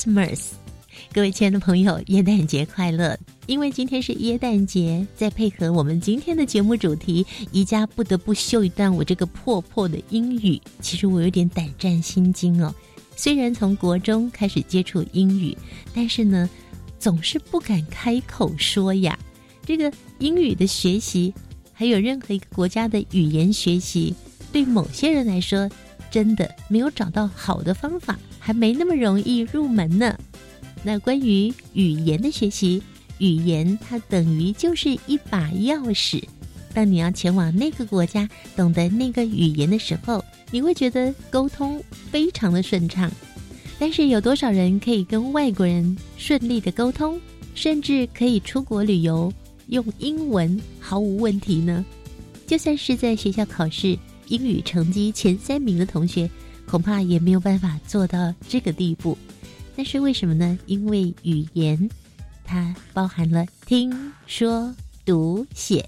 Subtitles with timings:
[0.00, 0.52] Christmas，
[1.12, 3.18] 各位亲爱的朋友，耶诞节快乐！
[3.44, 10.58] 因为今天是耶诞节，再配合我们今天的节目主题，宜家不得不秀一段我这个破破的英语。
[10.80, 12.74] 其实我有点胆战心惊哦。
[13.14, 15.54] 虽然从国中开始接触英语，
[15.94, 16.48] 但是呢，
[16.98, 19.18] 总是不敢开口说呀。
[19.66, 21.34] 这个英语的学习，
[21.74, 24.14] 还有任何一个国家的语言学习，
[24.50, 25.68] 对某些人来说，
[26.10, 28.18] 真的没有找到好的方法。
[28.40, 30.18] 还没那么容易入门呢。
[30.82, 32.82] 那关于语言的学习，
[33.18, 36.20] 语言它等于就是一把钥匙。
[36.72, 43.10] 当你要前往那个国家，懂得那个语言的时候，你会觉得沟通非常的顺畅。
[43.78, 47.20] 但是有多少人可以跟外国人顺利的沟通，
[47.54, 49.32] 甚至可以出国旅游
[49.66, 51.84] 用英文毫无问题呢？
[52.46, 56.30] 就算是在学校考试英语成绩前三名的同学。
[56.70, 59.18] 恐怕也没有办法做到这个地步，
[59.74, 60.56] 但是为什么呢？
[60.66, 61.90] 因为语言
[62.44, 63.92] 它包含了听
[64.28, 64.72] 说
[65.04, 65.84] 读写，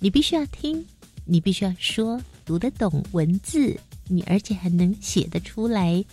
[0.00, 0.84] 你必须要听，
[1.24, 3.74] 你必须要说，读得懂文字，
[4.06, 6.04] 你而且还能写得出来。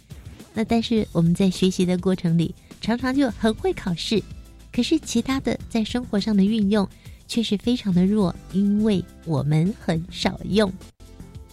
[0.53, 4.23] 那但是我们在学习的过程里，常常就很会考试，
[4.72, 6.88] 可是其他的在生活上的运用
[7.28, 10.72] 却是非常的弱，因为我们很少用。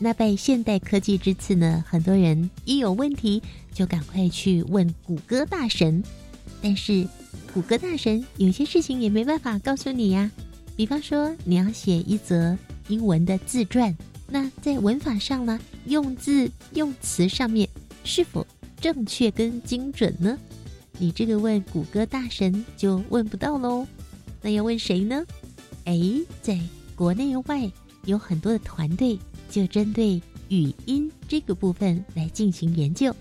[0.00, 3.42] 那拜现代科技之赐呢，很多人一有问题
[3.74, 6.02] 就赶快去问谷歌大神，
[6.62, 7.06] 但是
[7.52, 10.30] 谷歌大神有些事情也没办法告诉你呀。
[10.76, 13.96] 比方说你要写一则英文的自传，
[14.28, 17.68] 那在文法上呢，用字用词上面
[18.04, 18.46] 是否
[18.80, 20.38] 正确跟精准呢？
[20.96, 23.84] 你这个问谷歌大神就问不到喽。
[24.40, 25.24] 那要问谁呢？
[25.84, 26.00] 哎，
[26.40, 26.56] 在
[26.94, 27.68] 国内外
[28.04, 29.18] 有很多的团队。
[29.48, 33.14] 就针对语音这个部分来进行研究。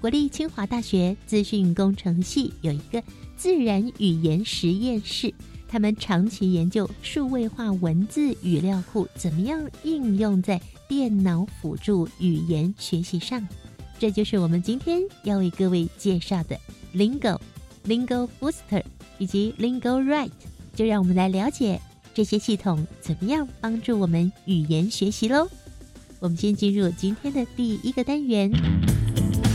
[0.00, 3.02] 国立清华大学资讯工程系有一个
[3.36, 5.32] 自然语言实验室，
[5.66, 13.46] 他们长期研究数位化文字语料库怎么样应用在电脑辅助语言学习上。
[13.98, 16.58] 这就是我们今天要为各位介绍的
[16.94, 17.38] Lingo、
[17.86, 18.82] Lingo Booster
[19.18, 20.30] 以及 Lingo Write。
[20.74, 21.80] 就让我们来了解
[22.12, 25.48] 这些系统怎么样帮助我们语言学习喽。
[26.24, 28.50] 我们先进入今天的第一个单元，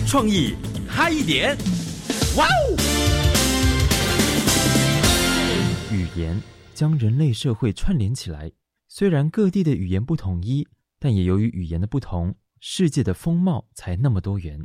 [0.05, 0.53] 创意
[0.87, 1.57] 嗨一点，
[2.37, 2.77] 哇哦！
[5.91, 6.39] 语言
[6.75, 8.51] 将人类社会串联起来。
[8.87, 10.67] 虽然各地的语言不统一，
[10.99, 14.63] 但也由于语言的不同，世界的风貌才那么多元。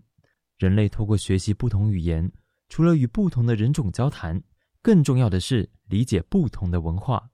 [0.59, 2.31] 人类透过学习不同语言，
[2.69, 4.43] 除了与不同的人种交谈，
[4.83, 7.31] 更重要的是理解不同的文化。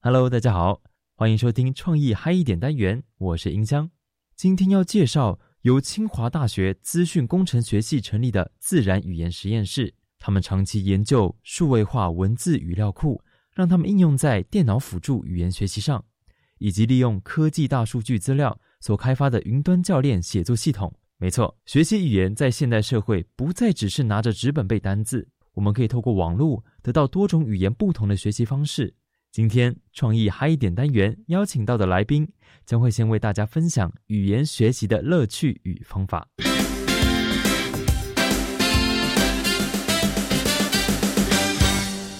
[0.00, 0.82] Hello，大家好。
[1.24, 3.90] 欢迎收听创意嗨一点单元，我是音箱。
[4.36, 9.94] 今天要介绍由清华大学资讯工程学系成立的自然语言实验室。
[10.18, 13.22] 他们长期研究数位化文字语料库，
[13.54, 16.04] 让他们应用在电脑辅助语言学习上，
[16.58, 20.94] 以及利用科技大数据资料所开发的云端教练写作系统。
[21.16, 28.94] 没错，学习语言在现代社会不再只是拿着纸本背单字，我们可以透过网络得到多种语言不同的学习方式。
[29.34, 32.24] 今天创意嗨一点单元邀请到的来宾，
[32.64, 36.24] 将会先为大家分享语言学习的乐趣与方法。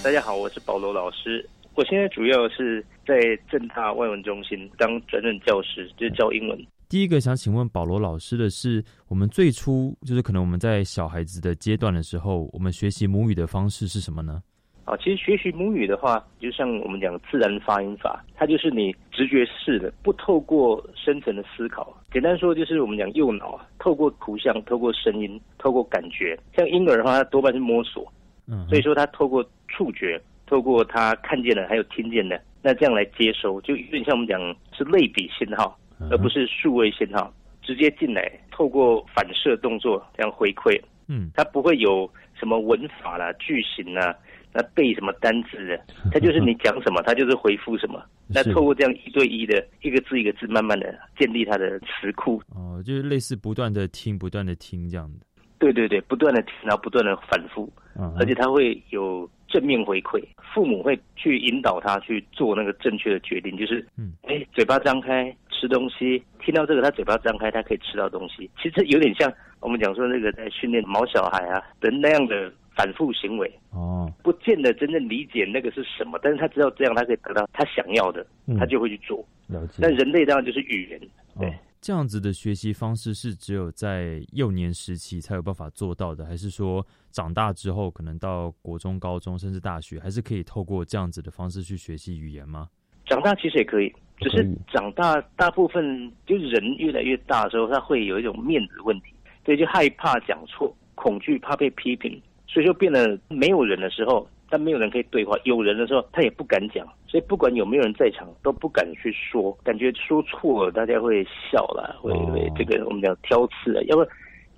[0.03, 3.15] 大家好，我是保罗老师，我现在主要是在
[3.49, 6.67] 正大外文中心当专任教师，就是教英文。
[6.89, 14.41] 第一个想请问保罗老师的是，我们最初就是可能我们在小孩子的阶段的时候，我们学习母语的方式是什么呢？
[14.85, 21.91] 啊，其实学习母语的话，就像我们讲自然发音法，它就是你直觉式的，不透过深层的思考。
[22.11, 26.37] 简单说，就是我们讲右脑啊，透过图像、透过声音、透过感觉。
[26.55, 28.05] 像婴儿的话，他多半是摸索，
[28.47, 34.39] 嗯，所以说他透过触觉，透过他看见的还有听见的，那这样来接收，就有点像我们讲
[34.71, 35.75] 是类比信号，
[36.11, 37.33] 而不是数位信号，
[37.63, 42.07] 直接进来，透过反射动作这样回馈，嗯，它不会有
[42.39, 44.15] 什么文法啦、句型啦。
[44.55, 45.77] 那背什么单字的，
[46.13, 48.01] 他就是你讲什么，他就是回复什么。
[48.33, 52.41] 那透过这样一对一的一个字一个字，慢慢的建立他的词库。
[52.55, 55.25] 哦，就是类似不断的听，不断的听这样的。
[55.59, 57.71] 对对对，不断的听，然后不断的反复，
[58.17, 60.21] 而且他会有正面回馈，
[60.53, 68.49] 父母会去引导他去做那个正确的决定，就是，嗯，哎，嘴巴张开吃东西，听到这个他嘴巴张开，他可以吃到东西。
[68.61, 69.31] 其实有点像
[69.61, 73.51] 我们讲说那个在训练毛小孩啊的那样的反复行为。
[73.71, 78.25] 哦，不见得真正理解那个是什么，但是他知道这样他可以得到他想要的，
[78.57, 79.25] 他就会去做。
[79.47, 79.79] 了解。
[79.81, 80.99] 但人类当然就是语言，
[81.39, 81.53] 对。
[81.81, 92.67] 这样子的学习方式是只有在幼年时期才有办法做到的，还是说长大之后可能到国中、高中甚至大学，还是可以透过这样子的方式去学习语言吗？
[93.05, 94.43] 长大其实也可以，只是
[94.73, 99.13] 长大大部分就是人越来越大的时候，他会有一种面子问题，
[99.43, 104.27] 对，就害怕讲错，恐惧怕被批评，所以就变得没有人的时候。
[104.47, 114.05] 但没有人可以对话，有人的时候他也不敢讲，所以不管有没有人在场，都不敢去说，感觉说错了大家会笑了，会会这个我们讲挑刺啊，要不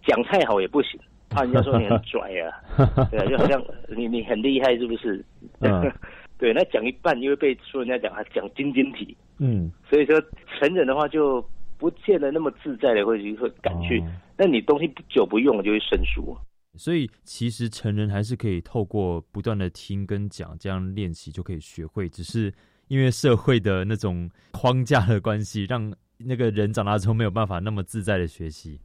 [0.06, 1.00] 讲太好也不行，
[1.30, 2.52] 怕人家说你很拽啊，
[3.10, 5.24] 对啊，就好像你你很厉害是不是？
[6.38, 10.22] 对，那讲一半又会被说人家讲啊讲晶晶体，嗯，所以说
[10.60, 11.44] 成人的话就
[11.78, 14.04] 不见得那么自在的会去会敢去，
[14.38, 16.38] 那你东西不久不用就会生疏。
[16.78, 22.08] 所以，其实成人还是可以透过不断的听跟讲，这样练习就可以学会。
[22.08, 22.54] 只是
[22.88, 28.80] 因为社会的那种框架的关系，让那个人长大之后没有办法那么自在的学习。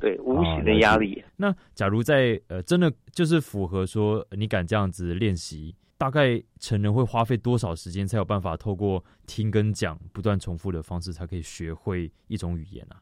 [0.00, 1.22] 对，无形的压力。
[1.36, 13.00] 那假如在呃，真的就是符合说你敢这样子练习，大概成人会花费多少时间才有办法透过听跟讲不断重复的方式，才可以学会一种语言啊？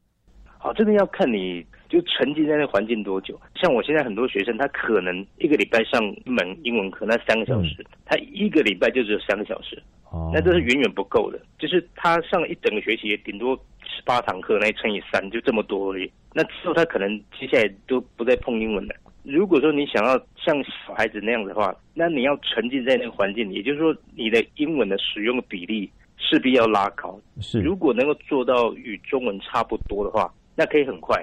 [0.73, 3.39] 好，这个要看你就沉浸在那环境多久。
[3.57, 9.81] 像我现在很多学生，他可能一个礼拜上一门英文课，那三个小时，他一个礼拜就只有三个小时，
[10.11, 11.39] 哦那这是远远不够的。
[11.59, 13.55] 就是他上了一整个学期，顶多
[13.85, 16.11] 十八堂课，那乘以三就这么多而已。
[16.33, 18.95] 那之后他可能接下来都不再碰英文了。
[19.25, 27.21] 如果说你想要像小孩子那样的话，那你要沉浸在那个环境里，也就是说你的英文的使用比例势必要拉高。
[27.43, 30.33] 是，如果能够做到与中文差不多的话。
[30.55, 31.23] 那可以很快，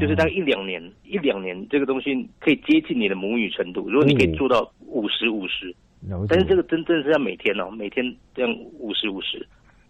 [0.00, 3.88] 就是大概一两年，一两年这个东西可以接近你的母语程度。
[3.88, 5.74] 如果你可以做到五十五十，
[6.28, 8.04] 但是这个真正是要每天哦，每天
[8.34, 9.38] 这样五十五十，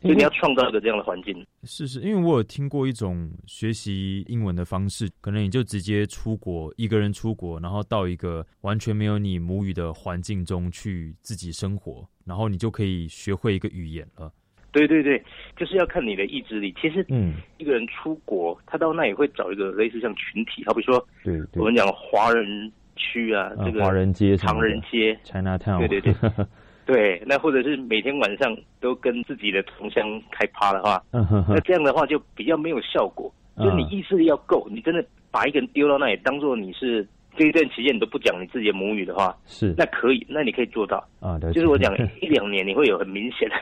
[0.00, 1.44] 所以你要创造一个这样的环境。
[1.64, 14.32] 是是，因为我有听过一种学习英文的方式，可能你就直接出国，一个人出国，然后到一个完全没有你母语的环境中去自己生活，然后你就可以学会一个语言了。
[14.73, 15.23] 对对对，
[15.56, 16.75] 就是要看你的意志力。
[16.81, 26.15] 其实，嗯，一个人出国，他到那也会找一个类似像群体，好比说，对，我们讲华人区啊，这个华人街、唐人街、China Town，对对对，
[26.87, 27.23] 对。
[27.26, 33.32] 那或者是每天晚上都跟自己的同乡开趴的话，那这样的话就比较没有效果。
[33.56, 37.05] 就你意志力要够，你真的把一个人丢到那里，当做你是
[37.37, 41.37] 这一段期间你都不讲你自己的母语的话，是那可以，那你可以做到啊。
[41.53, 41.93] 就是我讲
[42.23, 43.56] 一两年，你会有很明显的。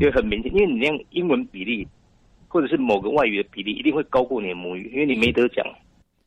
[0.00, 1.86] 就很明显，因为你那样英文比例，
[2.48, 5.64] 或者是某个外语的比例，一定会高过你的母语，因为你没得讲。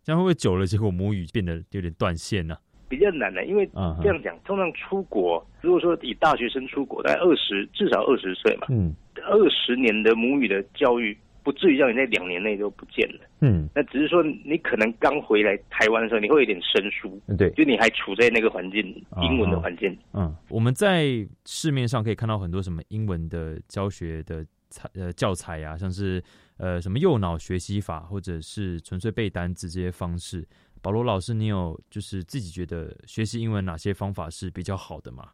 [0.03, 2.57] 这样会不会久了，结果母语变得有点断线呢？
[2.89, 3.65] 比较难的，因为
[4.01, 8.93] 这样讲，通常出国，如果说以大学生出国，大概二十至少二十岁嘛，嗯，
[9.23, 11.17] 二十年的母语的教育。
[11.43, 13.19] 不至于让你在两年内都不见了。
[13.39, 17.19] 嗯，那只是说你可能刚回来台湾的时候，你会有点生疏。
[17.37, 18.81] 对，就你还处在那个环境，
[19.21, 19.97] 英文的环境。
[20.13, 26.23] 嗯，我们在市面上可以看到很多什么英文的教学的材呃教材啊，像是
[26.57, 30.47] 呃什么右脑学习法，或者是纯粹背单词这些方式。
[30.81, 35.29] 保罗老师，你有就是自己觉得学习英文哪些方法是比较好的吗？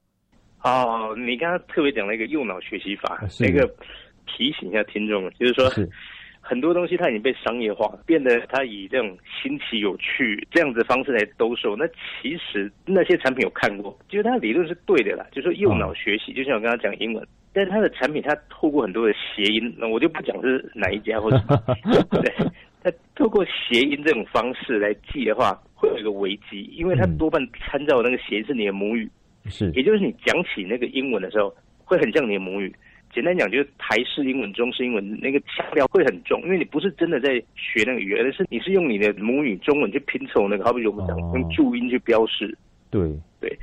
[0.64, 3.70] 哦，你刚刚特别讲了一个右脑学习法，那个。
[4.28, 5.70] 提醒一下听众，就是说，
[6.40, 11.76] 很多东西它已经被商业化，变得它以这种新奇有趣这样子方式来兜售。
[11.76, 21.62] 那其实那些产品有看过，就是它理论是对的啦，就是说右脑学习，就像我刚刚讲英文，但是它的产品它透过很多的谐音，那我就不讲是哪一家或者什么，
[22.22, 22.34] 对，
[22.82, 29.10] 它透过谐音这种方式来记的话，会有一个危机，因为它多半参照那个谐音是你的母语，
[29.50, 31.54] 是，也就是你讲起那个英文的时候，
[31.84, 32.74] 会很像你的母语。
[33.18, 42.56] 简单讲，就是台式英文、中式英文那个腔调会很重，因为你不是真的在学那个语言，而是你是用你的母语中文去拼凑那个，好比我们讲用注音去标示。
[42.92, 43.02] 对
[43.42, 43.58] 对，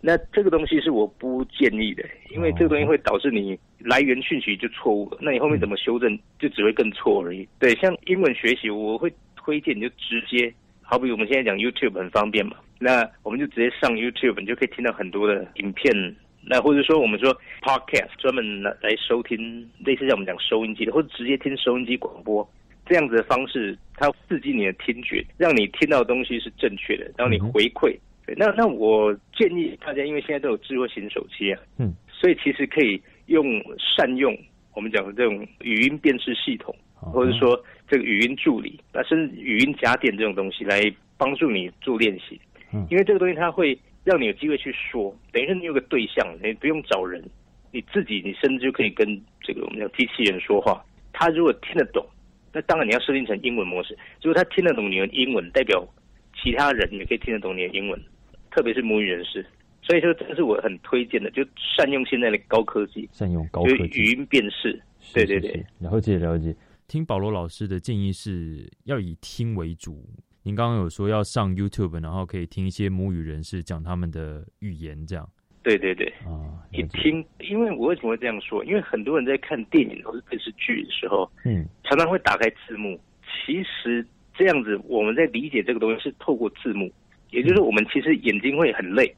[0.00, 7.48] 那这个东西是我不建议的，因为这个东西会导致你来源讯息就错误了，那你后面怎么修正就只会更错而已。
[7.58, 15.92] 对，像英文学习，我会推荐你就直接好比我们现在讲 YouTube 很方便嘛，那我们就直接上 YouTube，你就可以听到很多的影片。
[16.50, 19.38] 那或者说我们说 Podcast 专门来来收听，
[19.84, 22.46] 类似像我们讲收音机的，或者直接听收音机广播
[22.84, 27.96] 这样子的方式，它刺激你的听觉，让你听到的东西是正确的，然后你回馈。
[28.26, 34.36] 对，那那我建议大家，因为现在都有智慧型手机啊，嗯，所以其实可以用善用
[34.74, 37.56] 我们讲的这种语音辨识系统，或者说
[37.88, 42.40] 这个语音助理，那甚至语音家电这种东西来帮助你做练习。
[42.72, 47.22] 嗯因为这个东西它会让你有机会去说，等于是你有个对象，你不用找人，
[47.70, 49.06] 你自己你甚至就可以跟
[49.42, 50.84] 这个我们讲机器人说话。
[51.12, 52.04] 他如果听得懂，
[52.52, 53.96] 那当然你要设定成英文模式。
[54.22, 55.86] 如果他听得懂你的英文，代表
[56.42, 58.00] 其他人也可以听得懂你的英文，
[58.50, 59.44] 特别是母语人士。
[59.82, 61.44] 所以说，这是我很推荐的，就
[61.76, 64.80] 善用现在的高科技，善用高就是科技，语音辨识。
[65.00, 66.54] 是对对对了解了解。
[66.86, 70.04] 听保罗老师的建议是要以听为主。
[70.42, 75.28] 您刚刚有说要上 YouTube，然后可以听一些母语人士讲他们的语言，这样。
[75.62, 76.06] 对对对。
[76.24, 78.64] 啊，一，听，因为我为什么会这样说？
[78.64, 81.66] 因为很多人在看电影或者电视剧的时候，嗯。
[81.84, 82.98] 常常会打开字幕。
[83.22, 84.04] 其实
[84.34, 86.90] 这样子，我们在理解这个东西是透过字幕，
[87.30, 89.14] 也就是，我们其实眼睛会很累，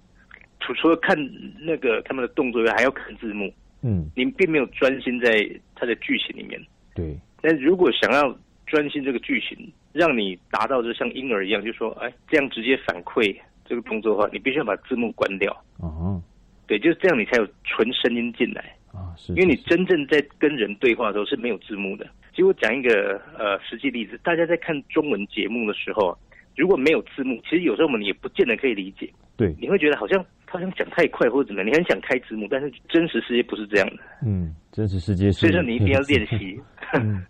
[0.59, 1.17] 除除了看
[1.61, 3.53] 那个他们的动作以外，还要看字幕，
[3.83, 6.61] 嗯，您并没有专心在它的剧情里面。
[6.95, 8.37] 对，但如果想要
[8.73, 13.37] 专心这个剧情，让你达到就像婴儿一样，就说哎，这样直接反馈
[13.67, 15.53] 这个动作的话，你必须要把字幕关掉。
[15.77, 16.19] 哦
[16.67, 18.75] 对，就是这样，你才有纯声音进来。
[18.95, 22.07] 啊是，因为你真正在跟人对话的时候是没有字幕的。
[22.31, 26.17] 其实我讲一个呃实际例子，大家在看中文节目的时候，
[26.57, 29.13] 如果没有字幕，其实有时候我们也不见得可以理解。
[29.37, 36.59] 对，你会觉得好像他好像讲太快或者怎么样，你很想开字幕，但是真实世界不是这样的，嗯，真实世界是，所以说你一定要练习
[36.95, 37.23] 嗯，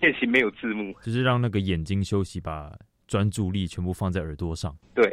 [0.00, 0.94] 练习没有字幕。
[1.02, 2.72] 就是让那个眼睛休息，把
[3.06, 5.04] 专注力全部放在耳朵上对，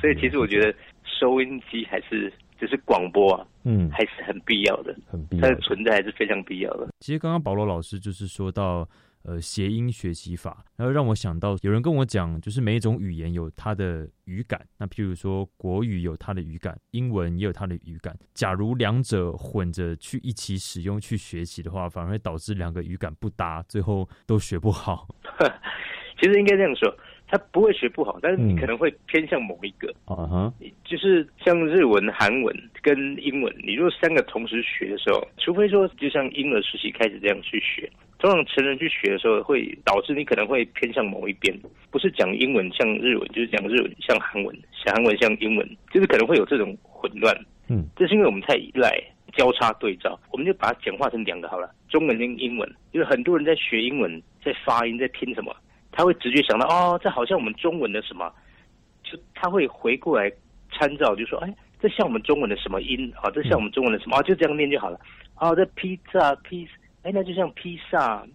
[0.00, 0.74] 所以其实我觉得
[1.04, 5.42] 收音机还是就是广播啊，嗯，还是很必要的，很必要。
[5.42, 6.88] 它的存在还是非常必要的。
[7.00, 8.88] 其实刚刚保罗老师就是说到
[9.24, 14.60] 呃谐音学习法，然后让我想到有人跟我讲，就是每一种语言有它的语感。
[14.78, 18.16] 那譬如说国语有它的语感，英文也有它的语感。
[18.34, 25.08] 假如两者混着去一起使用去学习的话，反而会导致两个语感不搭，最后都学不好。
[26.20, 29.92] 其实应该这样说，他不会学不好，但是你嗯可能会偏向某一个。
[30.04, 30.54] 啊哈，
[30.84, 37.90] 就是像日文、韩文跟英文，你如果三个同时学的时候，除非说就像婴儿时期开始这样去学，
[38.24, 41.54] 通常成人去学的时候，会导致你可能会偏向某一边，
[41.90, 47.36] 不是讲英文像日文，就是讲日文像韩文，讲韩文像英文，就是可能会有这种混乱。
[47.68, 48.98] 嗯，这是因为我们太依赖
[49.36, 52.66] 交叉对照，我们就把它简化成两个好了，中文跟英文。
[52.92, 55.54] 因为很多人在学英文，在发音，在拼什么，
[55.92, 58.32] 他会直觉想到哦，这好像我们中文的什么，
[59.02, 60.32] 就他会回过来
[60.72, 63.30] 参照，就说哎，这像我们中文的什么音啊？
[63.34, 64.22] 这像我们中文的什么啊？
[64.22, 64.98] 就这样念就好了。
[65.34, 66.66] 啊，这披萨披，
[67.04, 68.26] 哎，那就像披萨，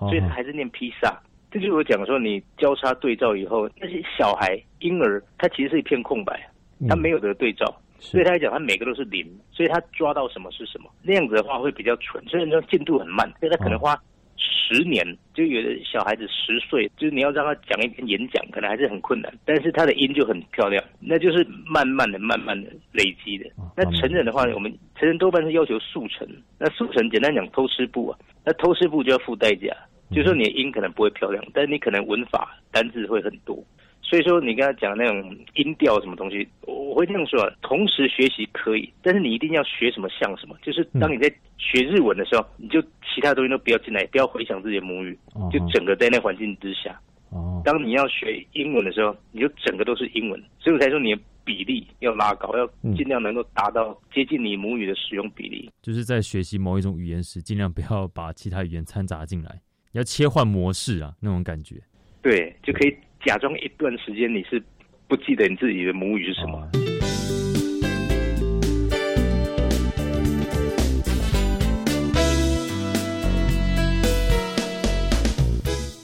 [0.00, 1.18] 所以他还是念披萨。
[1.50, 6.50] 这就是我讲说，你交叉对照以后，那些小孩婴儿他其实是一片空白，
[6.88, 7.64] 他没有，有得对照。
[7.68, 10.90] 嗯是对他来讲，他每个都是零，所以他抓到什么是什么。
[11.02, 13.98] 那样子的话会比较蠢，所以说进度很慢，所以他可能花
[14.46, 15.04] 十年。
[15.34, 23.70] 就有的小孩子十岁，就是你要让他讲一篇演讲，可能还是很困难，但是他的音就很漂亮，那就是慢慢的、慢慢的累积的哦。
[23.76, 26.26] 那成人的话，我们成人多半是要求速成，
[26.58, 29.68] 那速成简单讲偷师步啊，那偷师步就要付代价，
[30.10, 33.62] 就是说你的音可能不会漂亮，但是你可能文法单字会很多。
[34.08, 40.56] 所以说，你跟他讲那种音调什么东西，我我会这样说啊，同时学习可以，但是你一定要学什么像什么。
[40.62, 46.96] 就是当你在学日文的时候，你就其他东西都不要进来，不要回想自己的母语，哦就整个在那环境之下。
[47.30, 55.68] 哦，当你要学英文的时候，你就整个都是英文，所以我才说你的比例要拉高，要嗯尽量能够达到接近你母语的使用比例。
[55.82, 59.60] 就是在学习某一种语言时，尽量不要把其他语言掺杂进来，
[59.92, 61.82] 要切换模式啊，那种感觉。
[62.26, 62.92] 对，就可以
[63.24, 64.60] 假装一段时间你是
[65.06, 66.58] 不记得你自己的母语是什么。
[66.58, 66.68] 哦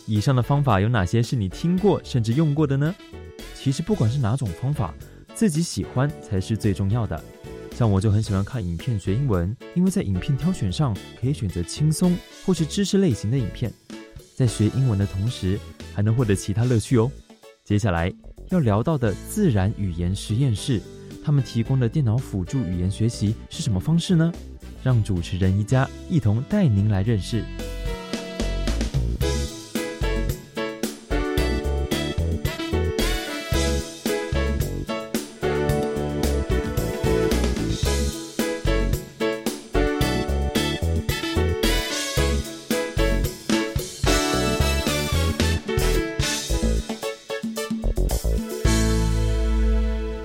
[0.06, 2.94] 以上的方法有哪些是你听过甚至用过的呢？
[3.54, 4.94] 其实不管是哪种方法，
[5.34, 7.20] 自己喜欢才是最重要的。
[7.72, 13.72] 像我就很喜欢看影片学英文，因为在影片挑选上可以选择轻松或是知识类型的影片，
[14.42, 15.56] 在学英文的同时
[15.94, 17.08] 还能获得其他乐趣哦。
[17.64, 18.12] 接下来
[18.50, 20.82] 要聊到的自然语言实验室，
[21.24, 24.32] 他们提供的电脑辅助语言学习是什么方式呢？
[24.82, 27.44] 让主持人一家一同带您来认识。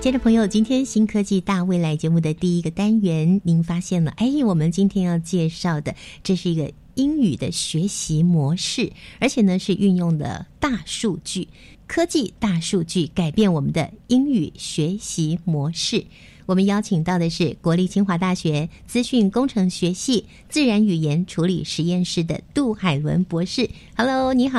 [0.08, 4.10] 亲爱的朋友，今天新科技大未来节目的第一个单元，您发现了？
[4.12, 11.48] 哎，我们今天要介绍的，这是一个英语的学习模式，而且呢是运用的大数据
[11.86, 16.06] 科技，大数据改变我们的英语学习模式。
[16.48, 23.68] 我们邀请到的是国立清华大学资讯工程学系自然语言处理实验室的杜海伦博士。
[23.94, 24.58] Hello，你好。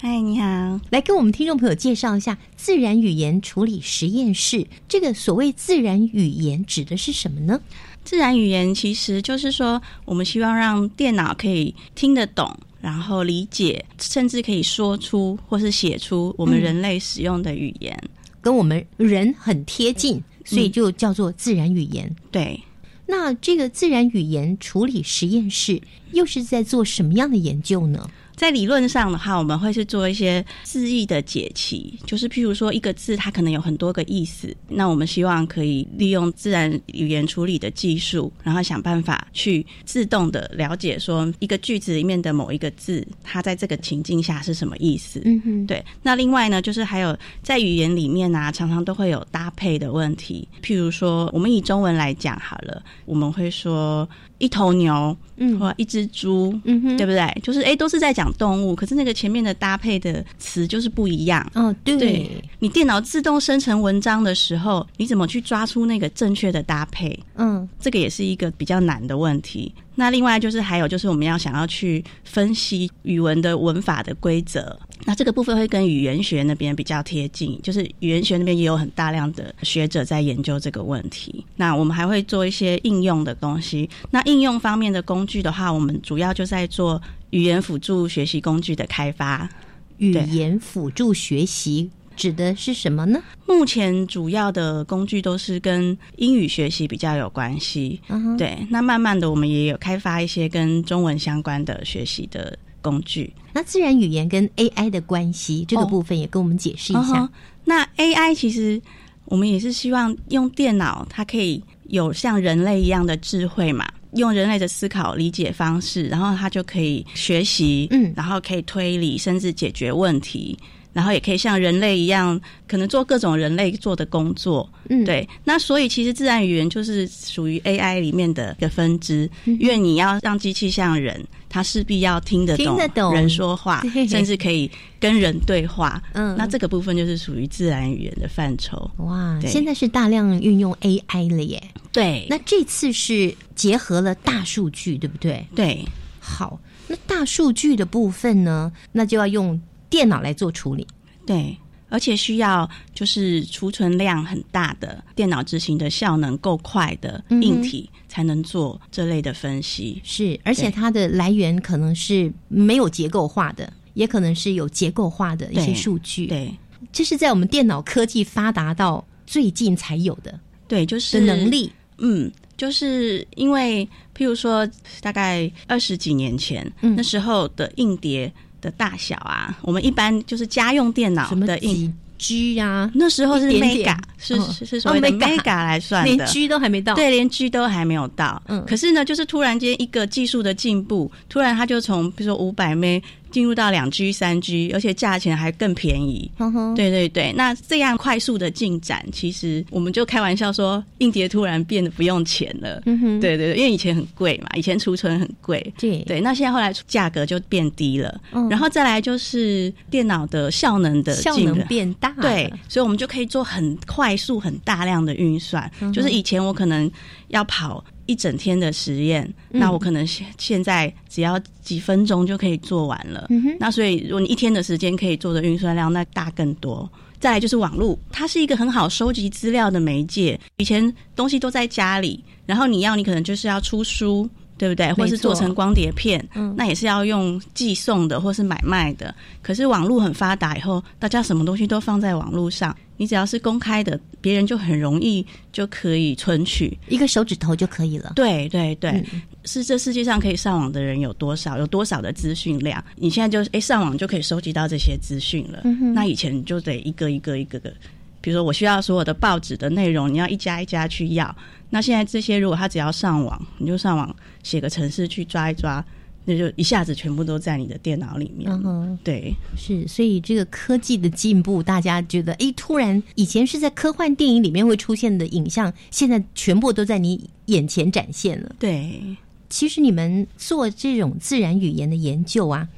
[0.00, 0.80] 嗨，你好。
[0.90, 4.66] 来跟我们听众朋友介绍一下自然语言处理实验室。
[4.88, 7.60] 这个所谓自然语言指的是什么呢？
[8.02, 17.96] 自然语言其实就是说，我们希望让电脑可以听得懂，然后理解，甚至可以说出或是写出我们人类使用的语言，
[18.40, 20.20] 跟我们人很贴近。
[20.48, 22.16] 所以就叫做自然语言。
[22.30, 22.62] 对，
[23.06, 28.08] 那这个自然语言处理实验室又是在做什么样的研究呢？
[28.38, 45.20] 在理论上的话，我们会是做一些字义的解析，就是譬如说一个字它可能有很多个意思，那我们希望可以利用自然语言处理的技术，然后想办法去自动的了解说一个句子里面的某一个字，它在这个情境下是什么意思。
[45.24, 45.84] 嗯哼，对。
[46.00, 57.40] 那另外呢，就是还有在语言里面啊，常常都会有搭配的问题，譬如说我们以中文来讲好了，我们会说一头牛，嗯，或一只猪，嗯哼，对不对？
[57.42, 58.32] 就是哎，都是在讲。
[58.38, 61.44] 动物，可是那个前面的搭配的词就是不一样。
[61.54, 67.18] 哦，对，你电脑自动生成文章的时候，你怎么去抓出那个正确的搭配？
[67.34, 69.74] 嗯，这个也是一个比较难的问题。
[69.98, 81.44] 那另外就是还有就是我们要想要去分析语文的文法的规则，那这个部分会跟语言学那边比较贴近，就是语言学那边也有很大量的学者在研究这个问题。
[81.56, 83.90] 那我们还会做一些应用的东西。
[84.12, 89.50] 那应用方面的工具的话，我们主要就在做语言辅助学习工具的开发。
[89.96, 91.90] 语言辅助学习。
[92.18, 93.22] 指的是什么呢？
[93.46, 98.00] 目前主要的工具都是跟英语学习比较有关系。
[98.36, 103.32] 对，那慢慢的我们也有开发一些跟中文相关的学习的工具。
[103.54, 107.30] 那自然语言跟 AI 的关系这个部分也跟我们解释一下。
[107.64, 108.80] 那 AI 其实
[109.24, 120.58] 我们也是希望用电脑，它可以有像人类一样的智慧嘛，用人类的思考理解方式，然后它就可以学习，嗯，然后可以推理，甚至解决问题。
[120.92, 124.68] 然后也可以像人类一样，可能做各种人类做的工作。
[124.88, 125.28] 嗯，对。
[125.44, 132.56] 那所以其实自然语言就是属于 AI 里面的一个分支，因为你要让机器像人，它势必要听得
[132.94, 136.02] 懂人说话， 甚至可以跟人对话。
[136.14, 138.90] 嗯，那这个部分就是属于自然语言的范畴。
[138.96, 141.62] 哇，现在是大量运用 AI 了耶。
[141.92, 142.26] 对。
[142.28, 145.46] 那这次是结合了大数据，对不对？
[145.54, 145.84] 对。
[146.20, 148.72] 好，那大数据的部分呢？
[148.92, 149.60] 那就要用。
[149.90, 150.86] 电脑来做处理，
[151.26, 151.56] 对，
[151.88, 160.00] 而且需要就是储存量很大的电脑执行的效能够快的硬体，才能做这类的分析。
[160.04, 166.26] 是，而且它的来源可能是没有结构化的，也可能是有结构化的一些数据。
[166.26, 166.54] 对，
[166.92, 170.38] 这是在我们电脑科技发达到最近才有的。
[170.66, 171.72] 对，就是能力。
[171.96, 174.68] 嗯，就是因为譬如说，
[175.00, 178.30] 大概二十几年前，那时候的硬碟。
[178.60, 188.42] 的大小啊，我们一般就是家用电脑的硬 G 呀，那时候是 mega，是是是所谓的 mega 来算的，连 G 都还没到，对，连 G 都还没有到。
[188.48, 196.30] 嗯，可是呢，就是突然间一个技术的进步，突然它就从比如说五百 m 进入到两 G、三 G，而且价钱还更便宜。
[196.74, 202.82] 对对对，那这样快速的进展，其实我们就开玩笑说，硬碟突然变得不用钱了。
[202.86, 205.58] 嗯哼，对对对，因为以前很贵嘛，以前储存很贵。
[205.78, 208.20] 对对，那现在后来价格就变低了。
[208.32, 215.70] 嗯，然后再来就是电脑的效能的效能变大，对，所以我们就可以做很快速、很大量的运算。
[215.92, 216.90] 就是以前我可能
[217.28, 217.84] 要跑。
[218.08, 223.28] 一整天的实验，那我可能现现在只要几分钟就可以做完了。
[223.60, 226.90] 那所以，如果你一天的时间可以做的运算量，那大更多。
[227.20, 230.40] 再来就是网络，它是一个很好收集资料的媒介。
[230.56, 234.28] 以前东西都在家里，然后你要，你可能就是要出书。
[234.58, 234.92] 对不对？
[234.94, 236.18] 或是做成光碟片，
[236.56, 239.14] 那也是要用寄送的，或是买卖的。
[239.40, 248.12] 可是网络很发达以后，大家什么东西都放在网络上，你只要是公开的，别人就很容易就可以存取，一个手指头就可以了。
[248.14, 249.02] 对对对，
[249.44, 251.56] 是这世界上可以上网的人有多少？
[251.56, 252.84] 有多少的资讯量？
[252.96, 255.62] 你现在就哎上网就可以收集到这些资讯了。
[255.94, 257.72] 那以前就得一个一个一个个，
[258.20, 261.34] 比如说我需要所有的报纸的内容，你要一家一家去要。
[261.70, 265.84] 那现在这些，如果他只要上网，你就上网写个程式去抓一抓，
[266.30, 268.52] 那就一下子全部都在你的电脑里面。
[268.52, 278.54] 嗯哼，对，是，所以这个科技的进步，大家觉得，哎，突然以前是在科幻电影里面会出现的影像，现在全部都在你眼前展现了。
[278.58, 279.00] 对，
[279.48, 282.68] 其实你们做这种自然语言的研究啊，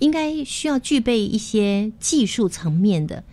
[0.00, 3.24] 应该需要具备一些技术层面的，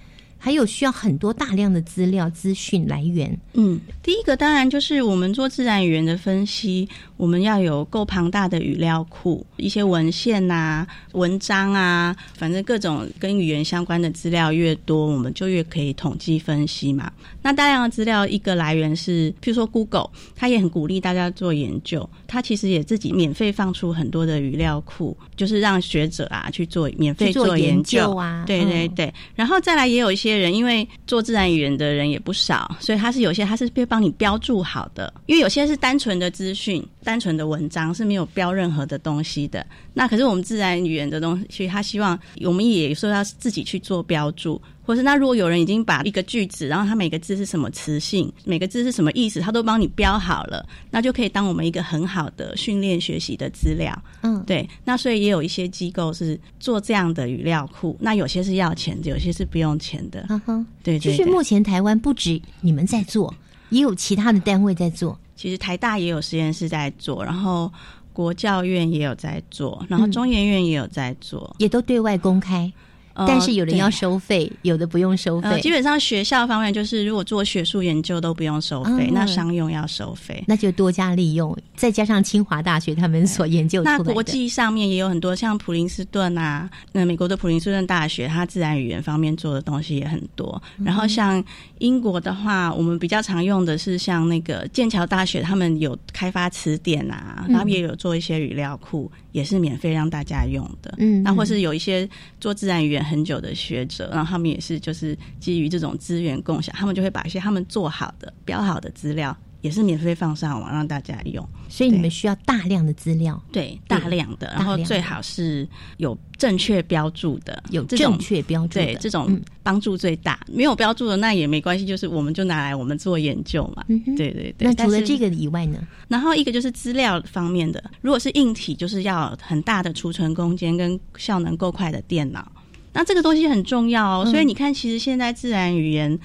[0.46, 3.36] 还有需要很多大量的资料资讯来源。
[3.54, 17.12] 嗯，第一个当然就是我们做自然语言的分析，我们要有够庞大的语料库，一些文献呐、文章啊，反正各种跟语言相关的资料越多，我们就越可以统计分析嘛。
[17.42, 28.44] 那大量的资料，一个来源是，譬如说 Google，它也很鼓励大家做研究，它其实也自己免费放出很多的语料库，就是让学者啊去做免费做研研究啊。
[28.46, 28.94] 对对嗯。
[28.94, 39.66] 对，然后再来也有一些人，因为做自然语言的人也不少，所以他是有些他是被帮你标注好的，因为有些是单纯的资讯、单纯的文章是没有标任何的东西的。
[39.94, 44.62] 那可是我们自然语言的东西，他希望我们也说要自己去做标注。
[44.86, 53.98] 或是那如果有人已经把一个句子，然后它每个字是什么词性，每个字是什么意思，他都帮你标好了，那就可以当我们一个很好的训练学习的资料。
[54.22, 60.26] 嗯，对，那所以也有一些机构是做这样的语料库，那有些是要钱的，有些是不用钱的。
[60.30, 63.34] 嗯哼，对对对就是目前台湾不止你们在做，
[63.70, 65.18] 也有其他的单位在做。
[65.36, 67.72] 其实台大也有实验室在做，然后
[68.14, 72.72] 国教院也有在做，然后嗯中研院也有在做，也都对外公开，
[73.16, 75.72] 呃但是有的要收费，有的不用收呃，费基。
[75.72, 80.44] 本上学校方面就是，如果做学术研究都不用收费，嗯那商用要收费。
[80.48, 90.62] 那就多加利用，再加上清华大学他们所研究出来的，那国际上面也有很多，像普林斯顿啊，那美国的普林斯顿大学，它自然语言方面做的东西也很多。
[90.84, 91.44] 然后像
[91.80, 100.96] 英国的话，我们比较常用的是像那个剑桥大学，他们有开发词典啊，嗯然后也有做一些语料库，也是免费让大家用的。
[100.98, 102.08] 嗯那或是有一些
[102.40, 111.44] 做自然语言很久的学者，然后他们也是就是基于这种资源共享，他们就会把一些他们做好的、标好的资料，也是免费放上网让大家用。
[111.68, 120.40] 所以你们需要大量的资料，对，大量的，然后最好是有正确标注的，有正确标注的，对这种嗯帮助最大。
[120.48, 123.84] 没有标注的那也没关系，就是我们就拿来我们做研究嘛。
[123.88, 124.68] 嗯对对对。
[124.68, 125.80] 那除了这个以外呢？
[126.08, 132.48] 然后一个就是资料方面的，如果是硬体，就是要很大的储存空间跟效能够快的电脑。
[132.94, 136.18] 那这个东西很重要哦，嗯所以你看，其实现在自然语言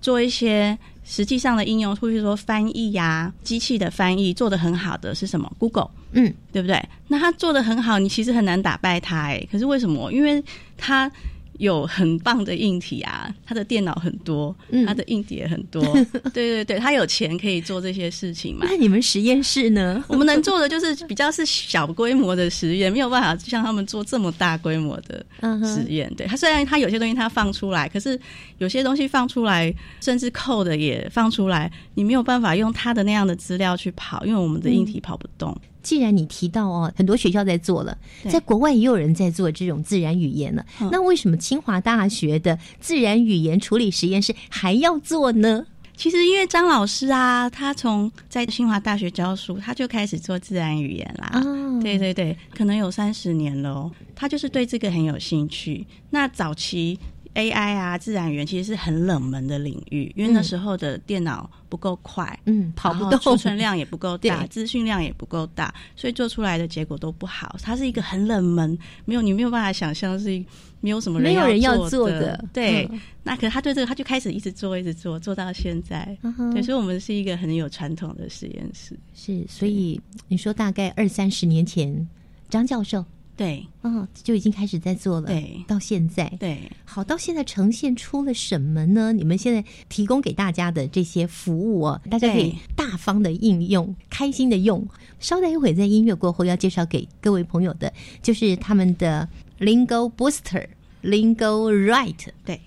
[0.00, 0.76] 做一些
[1.08, 6.82] 实际上的应用，或是说翻译呀、机器的翻译做的很好的是什么？Google，嗯，对不对？
[7.06, 9.46] 那它做的很好，你其实很难打败它哎。
[9.50, 10.12] 可是为什么？
[10.12, 10.42] 因为
[10.76, 11.10] 它
[11.58, 14.54] 有很棒的硬体啊，他的电脑很多，
[14.86, 15.82] 他的硬体也很多，
[16.34, 18.66] 对对对，他有钱可以做这些事情嘛。
[18.68, 20.04] 那你们实验室呢？
[20.08, 25.24] 我们能做的就是比较是小规模的实验，没有办法像他们做这么大规模的
[25.64, 26.12] 实验。
[26.16, 28.18] 对他虽然他有些东西他放出来，可是
[28.58, 35.56] 有些东西放出来，甚至扣的也放出来，你没有办法用他的那样的资料去跑，因为我们的硬体跑不动。
[35.86, 37.96] 既然你提到哦，很多学校在做了，
[38.28, 40.66] 在国外也有人在做这种自然语言了。
[40.80, 45.64] 嗯那为什么清华大学的自然语言处理实验室还要做呢？
[45.96, 51.30] 其实因为张老师啊，他从在清华大学教书，他就开始做自然语言啦。
[51.34, 53.90] 哦对对对，可能有三十年了哦。
[54.16, 55.86] 他就是对这个很有兴趣。
[56.10, 56.98] 那早期
[57.36, 67.56] AI 啊，自然语言其实是很冷门的领域，因为那时候的电脑不够快，嗯，跑不动，储存量也不够大，资讯量也不够大，所以做出来的结果都不好。
[67.62, 70.42] 它是一个很冷门，没有你没有办法想象是
[70.80, 76.16] 没有什么人没有人要做做的对，嗯那可是他对这个他就开始一直做，一直做，做到现在。
[76.54, 78.98] 对，所以我们是一个很有传统的实验室。
[79.14, 82.08] 是，所以你说大概二三十年前，
[82.48, 83.04] 张教授
[83.36, 89.12] 对嗯就已经开始在做了，对到现在，对，好，到现在呈现出了什么呢？
[89.12, 94.88] 你们现在提供给大家的这些服务哦，大家可以大方的应用，开心的用。
[95.20, 99.28] 稍待一会，在音乐过后要介绍给各位朋友的，就是他们的
[99.60, 100.66] Lingo Booster、
[101.02, 102.28] Lingo Right。
[102.44, 102.60] 对。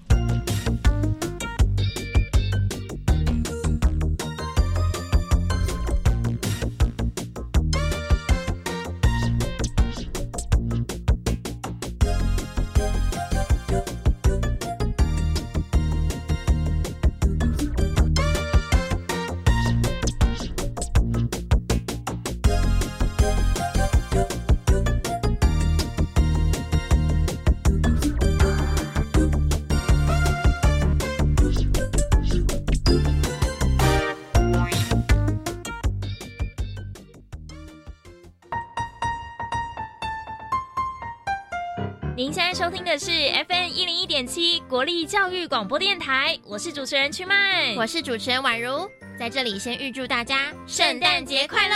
[42.90, 43.12] 的是
[43.48, 51.76] FM 一零一点七国立教育广播电台，我是主持人曲曼，我是主持人宛如，在这里先预祝大家圣诞节快乐，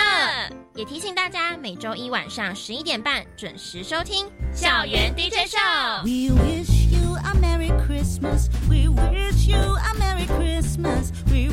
[0.73, 5.59] 也提醒大家每周一晚上十一点半准时收听校园 DJ 秀。
[6.03, 8.47] We wish you a Merry Christmas.
[8.67, 11.11] We wish you a Merry Christmas.
[11.27, 11.52] We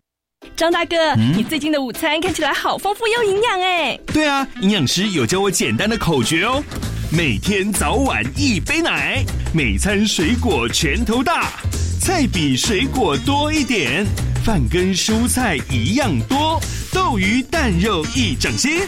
[0.61, 3.99] 张大哥，你最近的午餐看起来好丰富又营养哎。
[4.13, 6.63] 对啊，营养师有教我简单的口诀哦：
[7.11, 11.53] 每天早晚一杯奶，每餐水果拳头大，
[11.99, 14.05] 菜比水果多一点，
[14.45, 16.61] 饭跟蔬菜一样多，
[16.93, 18.81] 豆鱼蛋肉一整心，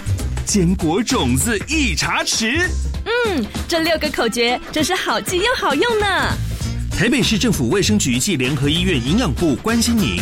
[0.46, 2.70] 坚果种子一茶匙。
[3.06, 6.06] 嗯，这六个口诀真是好记又好用呢。
[6.96, 10.22] 台北市政府卫生局暨联合医院营养部关心您。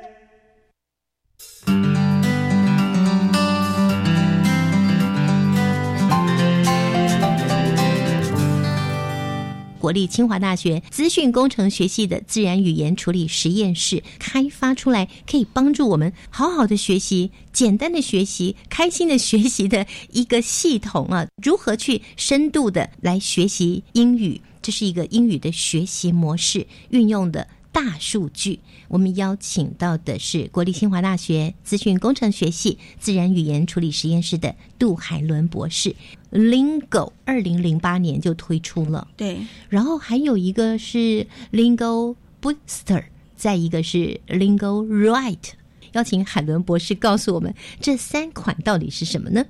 [9.81, 21.27] 国立清华大学资讯工程学系的自然语言处理实验室开发出来，可以帮助我们好好的学习、简单的学习、开心的学习的一个系统啊！
[21.41, 24.39] 如何去深度的来学习英语？
[24.61, 27.47] 这是一个英语的学习模式运用的。
[27.71, 35.95] 大数据，我们邀请到的是国立清华大学资讯工程学系自然语言处理实验室的杜海伦博士。
[36.31, 43.05] Lingo 二零零八年就推出了，对，然后还有一个是 Lingo Booster，
[43.35, 45.51] 再一个是 Lingo Right。
[45.93, 49.45] 邀请海伦博士告诉我们这三款到底是什么呢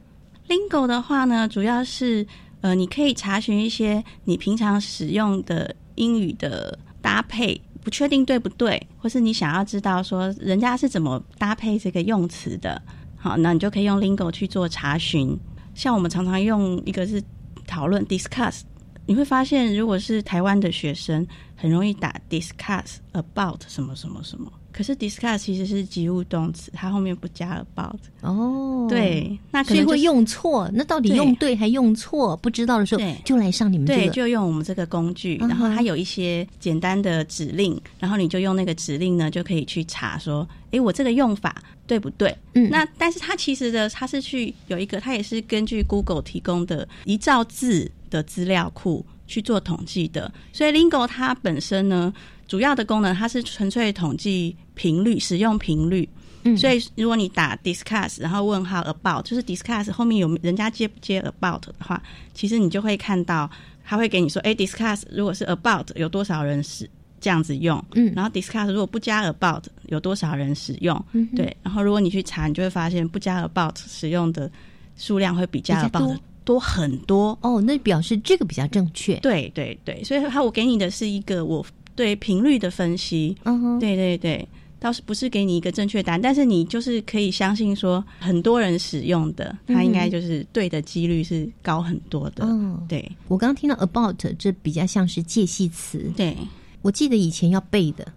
[0.48, 2.26] ？Lingo 的话呢，主要是
[2.62, 7.62] 呃，你可以查询一些你平常使用的英语的搭配。
[7.84, 12.82] 不确定对不对，或是你想要知道说人家是怎么搭配这个用词的，
[13.17, 15.38] 好，那你就可以用 Lingo 去做查询。
[15.74, 17.24] 像我们常常用一个是
[17.65, 18.62] 讨论 discuss，
[19.06, 24.52] 你会发现如果是台湾的学生，很容易打 discuss about 什么什么什么。
[24.72, 28.88] 可是 discuss 其实是及物动词，它后面不加 about 哦。
[28.90, 30.70] 对，那所以会用错。
[30.74, 32.36] 那到底用对还用错？
[32.38, 35.38] 不知道的时候，就来上你们这个，就用我们这个工具。
[35.38, 42.36] 然后它有一些简单的指令，然后你就用那个指令呢，就可以去查说，哎，我这个用法对不对？
[42.54, 42.70] 嗯。
[42.70, 50.32] 那但是它其实的，它是去有一个，它也是根据 Google 提供的一兆字的资料库去做统计的。
[50.54, 52.14] 所以 Lingo 它本身呢。
[52.52, 56.10] 主要的功能，它是纯粹统计频率，使用频率。
[56.44, 63.50] 嗯，所以如果你打 discuss，然后问号 about，就是 discuss 后面有人家接不接 about 的话，其实你就会看到，
[63.86, 66.90] 他会给你说，哎，discuss 如果是 about 有多少人使
[67.22, 74.52] 这样子用，嗯，然后 discuss 如果不加 about 有多少人使用，嗯，对，然后如果你去查，你就会发现不加 about 使用的
[74.98, 77.38] 数量会比加 about 多很多。
[77.44, 79.16] 哦，那表示这个比较正确。
[79.22, 81.66] 对对对，所以他我给你的是一个我。
[81.95, 84.47] 对频率的分析，嗯哼，对对对，
[84.80, 92.45] 倒是不是给你一个正确答案，但是你就是可以相信说，很多人使用的，它应该就是对的几率是高很多的。
[92.45, 96.12] 嗯，对我刚刚听到 about，这比较像是介系词。
[96.17, 96.36] 对，
[96.82, 98.08] 我记得以前要背的，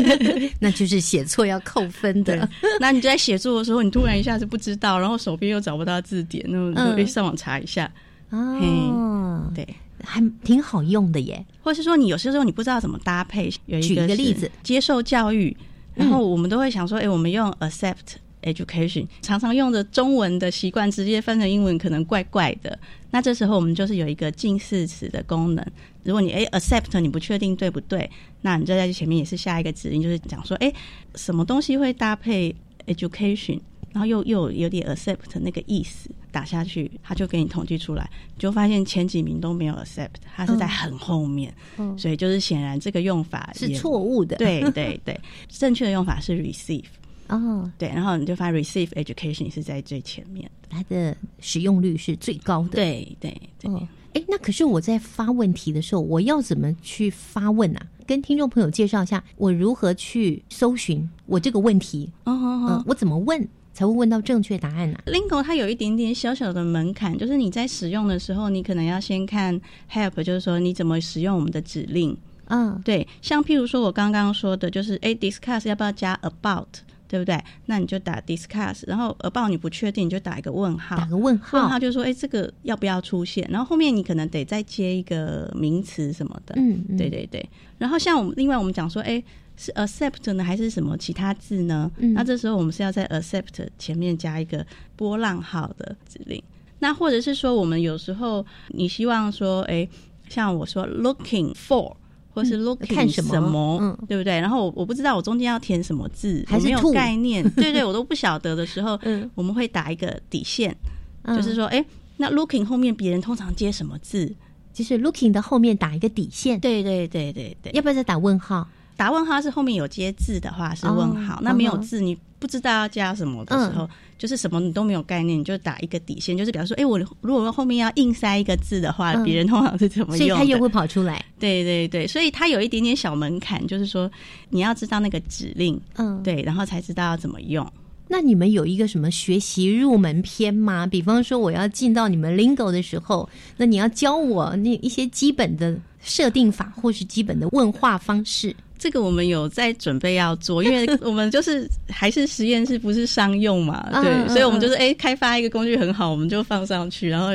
[0.60, 2.48] 那就是写错要扣分的。
[2.78, 7.90] 那你在写作的时候，你突然一下子不知道，然后手边又找不到字典，那么就可以上网查一下。
[8.30, 9.66] 哦，对。
[10.02, 15.56] 还挺好用的耶，或是说你有些时候你不知道怎么搭配，有举一个例子，接受教育，
[15.94, 22.76] 然后我们都会想说，哎，我们用 accept education，常常用的中文的习惯直接翻成英文可能怪怪的，
[23.10, 25.64] 那这时候我们就是有一个近似词的功能，
[26.02, 28.10] 如果你哎 accept 你不确定对不对，
[28.40, 30.72] 那你就在前面也是下一个指令，就是讲说，哎，
[31.14, 32.54] 什么东西会搭配
[32.86, 33.60] education，
[33.92, 36.10] 然后又又有点 accept 那个意思。
[36.32, 46.86] 打下去，他就给你统计出来，你就发现前几名都没有 accept，它是在很后面，嗯所以就是显然这个用法是也错误的对对对，正确的用法是 receive，
[47.28, 52.70] 哦，对，然后你就发现 receive education 是在最前面，它的使用率是最高的。
[52.70, 53.70] 对对对。
[53.70, 57.86] 哦，哎，那可是我在发问题的时候，我要怎么去发问啊？
[58.06, 62.10] 跟听众朋友介绍一下，我如何去搜寻我这个问题？
[62.24, 72.16] 哦我怎么问才会问到正确答案呢、Lingo 它有一点点小小的门槛，就是你在使用的时候，你可能要先看 help，就是说你怎么使用我们的指令。
[72.46, 76.68] 嗯，对，像譬如说我刚刚说的，就是诶 discuss 要不要加 about，
[77.12, 77.38] 对不对？
[77.66, 83.46] 那你就打 discuss，然后 about 你不确定，你就打一个问号，打个问号问号就是说，诶，这个要不要出现？
[83.50, 86.54] 然后后面你可能得再接一个名词什么的。
[86.56, 87.46] 嗯嗯对对对。
[87.76, 89.22] 然后像我们另外我们讲说，哎，
[89.58, 91.90] 是 accept 呢，还是什么其他字呢？
[91.98, 96.42] 嗯那这时候我们是要在 accept 前面加一个波浪号的指令。
[96.78, 99.86] 那或者是说，我们有时候你希望说，诶，
[100.30, 101.94] 像我说 looking for。
[102.32, 104.40] 或是嗯 looking 看什么对不对？
[104.40, 109.30] 然后我我不知道我中间要填什么字，我没有还是概念， 对对，我都不晓得的时候，嗯。
[109.34, 110.74] 我们会打一个底线，
[111.22, 111.36] 嗯。
[111.36, 111.84] 就是说，哎，
[112.16, 114.34] 那 looking 后面别人通常接什么字？
[114.72, 118.66] 就是 looking 的后面打一个底线，对对对对对，要不要再打问号？
[118.96, 130.34] 打问号是后面有接字的话是问号，哦那没有字你不知道要加什么的时候，就是什么你都没有概念，你就打一个底线，就是比方说，哎，我如果后面要硬塞一个字的话，嗯别人通常是怎么用的？
[130.34, 131.24] 所以它又会跑出来。
[131.38, 134.10] 对对对，所以它有一点点小门槛，就是说
[134.50, 137.66] 你要知道那个指令，嗯，对，然后才知道要怎么用。
[138.08, 140.86] 那你们有一个什么学习入门篇吗？
[140.86, 143.26] 比方说，我要进到你们 Lingo 的时候，
[143.56, 148.54] 那你要教我那一些基本的设定法，或是基本的问话方式。
[148.82, 157.28] 这个我们有在准备要做， 因为我们就是还是实验室，不是商用嘛，对，所以我们就是哎、开发一个工具很好，我们就放上去，然后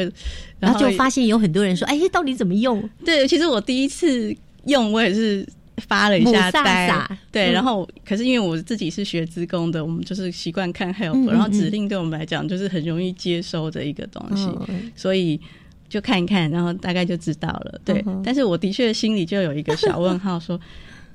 [0.60, 2.84] 然后就发现有很多人说：“哎，到底怎么用？
[3.06, 7.54] 对，其实我第一次用，我也是发了一下呆，萨对，嗯。
[7.54, 14.92] 然后可是因为我自己是学资工的，我们就是习惯看 help，、嗯嗯然后指令对我们来讲就是很容易接收的一个东西，嗯。
[14.98, 15.40] 所以
[15.88, 17.80] 就看一看，然后大概就知道了。
[17.86, 20.60] 对，嗯但是我的确心里就有一个小问号，说，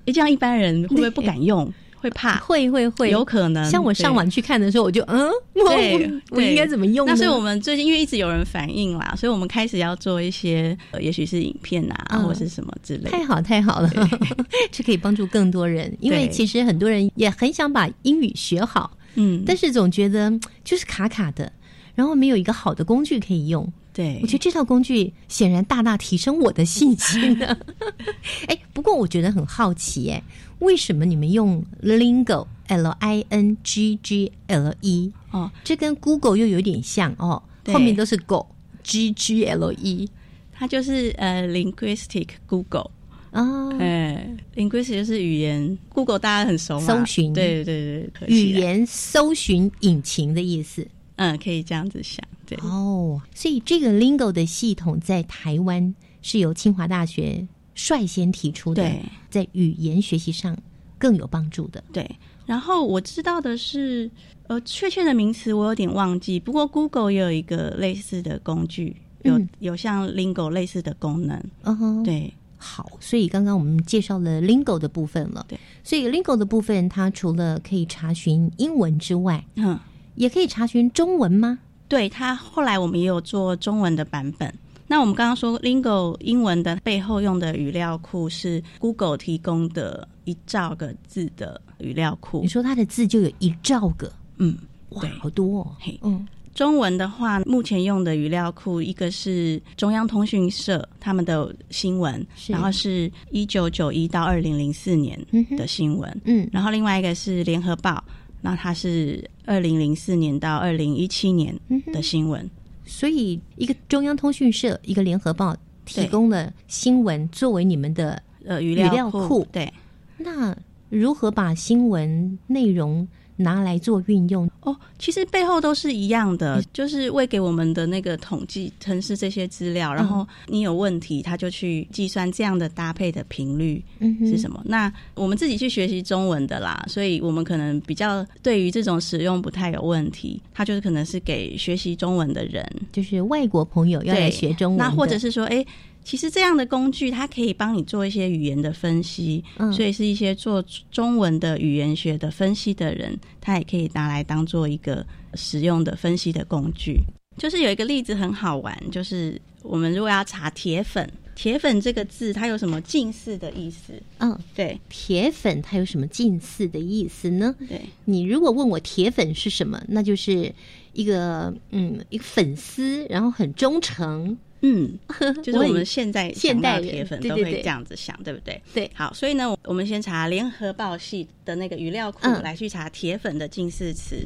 [0.07, 1.73] 诶，这样一般人会不会不敢用？
[1.97, 2.39] 会怕？
[2.41, 3.65] 会会会，有可能。
[3.71, 7.13] 像我上网去看的时候，我就嗯，我对，我我应该怎么用呢？
[7.13, 13.11] 那所以我们最近因为一直有人反映啦，所以我们开始要做一些，呃也许是影片啊，嗯或是什么之类的。
[13.11, 13.89] 太好太好了，
[14.73, 15.97] 这可以帮助更多人。
[16.01, 21.53] 因为其实很多人也很想把英语学好，嗯，但是总觉得嗯就是卡卡的，
[21.95, 23.73] 然后没有一个好的工具可以用。
[23.93, 27.57] 对我觉得这套工具显然大大提升我的信心呢。
[28.49, 30.23] 哎，不过我觉得很好奇，哎，
[30.61, 35.13] 为什么你们用 Lingo L I N G G L E？
[35.31, 38.47] 哦，这跟 Google 又有点像哦，对后面都是 Go
[38.83, 40.09] G G L E
[40.53, 42.91] 它就是呃，linguistic Google。
[43.31, 43.71] 啊。
[43.79, 44.27] 哎
[44.57, 53.21] ，linguistic 就是语言，Google 大家很熟嘛，搜寻对对对，语，言搜寻引擎的意思嗯，可以这样子想，对，哦。
[53.35, 60.57] 所以这个 Lingo 的系统在台湾是由清华大学率先提出的对，在语言学习上
[60.99, 61.83] 更有帮助的。
[61.93, 62.09] 对。
[62.45, 64.11] 然后我知道的是，
[64.49, 75.47] 呃，确切的名词我有点忘记，不过 Google 也有一个类似的工具，有、嗯有像 Lingo 类似的功能，嗯哼，对好，所以刚刚我们介绍了 Lingo 的部分了。
[75.49, 79.79] 对，所以 Lingo 的部分，它除了可以查询英文之外，嗯，
[80.17, 81.61] 也可以查询中文吗？
[81.93, 82.09] 对。
[82.09, 84.53] 它后来我们也有做中文的版本。
[84.87, 94.57] 那我们刚刚说 Lingo 英文的背后用的语料库是 Google 提供的一兆个字的语料库你，说它的字就有一兆个，嗯，
[94.91, 95.77] 哇，好多哦。
[95.81, 105.19] 嘿嗯中文的话，目前用的语料库，一个是中央通讯社他们的新闻，然后是一九九一到二零零四年
[105.57, 108.05] 的新闻，嗯然后另外一个是联合报，
[108.43, 111.59] 那它是二零零四年到二零一七年
[111.93, 112.49] 的新闻。
[112.85, 119.47] 所以一个中央通讯社，一个联合报提供了新闻作为你们的呃语料库。
[119.53, 119.73] 对
[120.19, 120.57] 那
[120.89, 123.07] 如何把新闻内容
[123.43, 124.49] 拿来做运用？
[124.61, 133.83] 哦，其实背后都是一样的，就是为给我们的那个统计城市这些资料，然后你有问题，他就去计算这样的搭配的频率
[134.21, 134.61] 是什么。
[134.65, 140.41] 那我们自己去学习中文的啦，所以我们可能比较对于这种使用不太有问题。
[140.55, 145.65] 他就是可能是给学习中文的人就是外国朋友要来学中文，那或者是说，哎。
[146.05, 157.01] 其实这样的工具，它可以帮你做一些语言的分析，嗯所以是一些做中文的语言学的分析的人，他也可以拿来当做一个使用的分析的工具。
[157.39, 163.95] 就是有一个例子很好玩，就是我们如果要查铁粉，铁粉这个字它有什么近似的意思？
[164.19, 167.55] 嗯，对，铁粉它有什么近似的意思呢？
[167.69, 170.53] 对你如果问我铁粉是什么，那就是
[170.93, 174.37] 一个嗯一个粉丝，然后很忠诚。
[174.63, 174.99] 嗯，
[175.43, 178.61] 就是我们现在现代铁粉都会这样子想，对不对？
[178.73, 184.17] 对，好，所以呢，我们先查联合报系的那个语料库嗯来去查铁粉的近似词。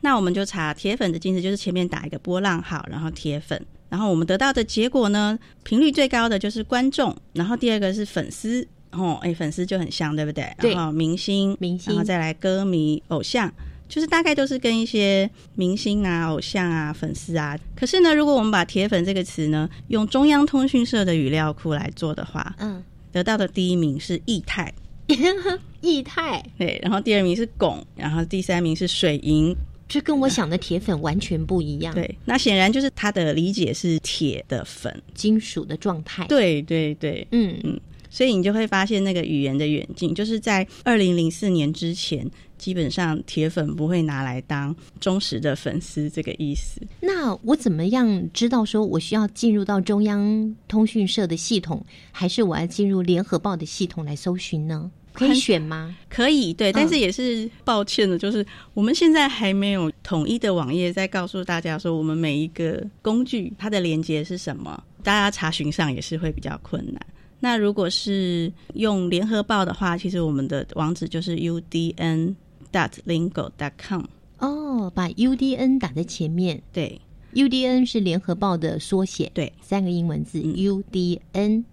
[0.00, 8.66] 那我们就查铁粉的近似，就是前面打一个波浪号，然后铁粉，然后我们得到的结果呢，频率最高的就是观众，然后第二个是粉丝。
[8.92, 10.50] 哦，哎，粉丝就很像，对不对？
[10.58, 13.52] 对然后明星，明星然后再来歌迷、偶像，
[13.88, 17.58] 就是大概都是跟一些明星啊、偶像啊、粉丝啊。
[17.74, 22.82] 可是呢，如果我们把“铁粉”这个词呢，用中央通讯社的语料库来做的话，嗯，
[23.12, 24.72] 得到的第一名是液态，
[25.82, 29.54] 液态，对，然后第二名是汞，然后第三名是水银。
[29.88, 37.80] 这跟我想的铁粉完全不一样。，对，那显然就是他的理解是铁的粉，金属的状态。，对对对，嗯嗯，
[38.10, 42.28] 所以你就会发现那个语言的远近，就是在二零零四年之前，
[42.58, 46.80] 基本上铁粉不会拿来当忠实的粉丝这个意思。
[47.00, 54.90] 那我怎么样知道说我需要进入到中央通讯社的系统，还是我要进入联合报的系统来搜寻呢？
[55.12, 55.96] 可以选吗？
[56.10, 58.44] 可以，对，但是嗯也是抱歉的，就是
[58.74, 67.00] 我们现在还没有统一的网页在告诉大家说，我们每一个工具它的连接是什么，大家查询上也是会比较困难。
[67.40, 72.34] 那如果是用联合报的话，其实我们的网址就是 udn
[72.72, 74.04] dot lingo dot com。
[74.38, 76.62] 哦，把 UDN 打在前面。
[76.72, 77.00] 对
[77.32, 81.64] ，UDN 是联合报的缩写，对，三个英文字、嗯 UDN。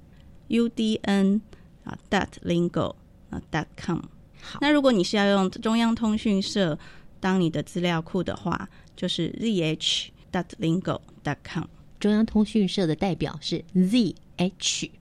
[0.50, 1.40] udn
[1.84, 2.94] 啊 dot lingo
[3.32, 4.00] 啊 dot com。
[4.40, 6.78] 好，那如果你是要用中央通讯社
[7.20, 11.64] 当你的资料库的话，就是 zh dot lingo dot com。
[12.00, 14.92] 中央通讯社的代表是 ZH，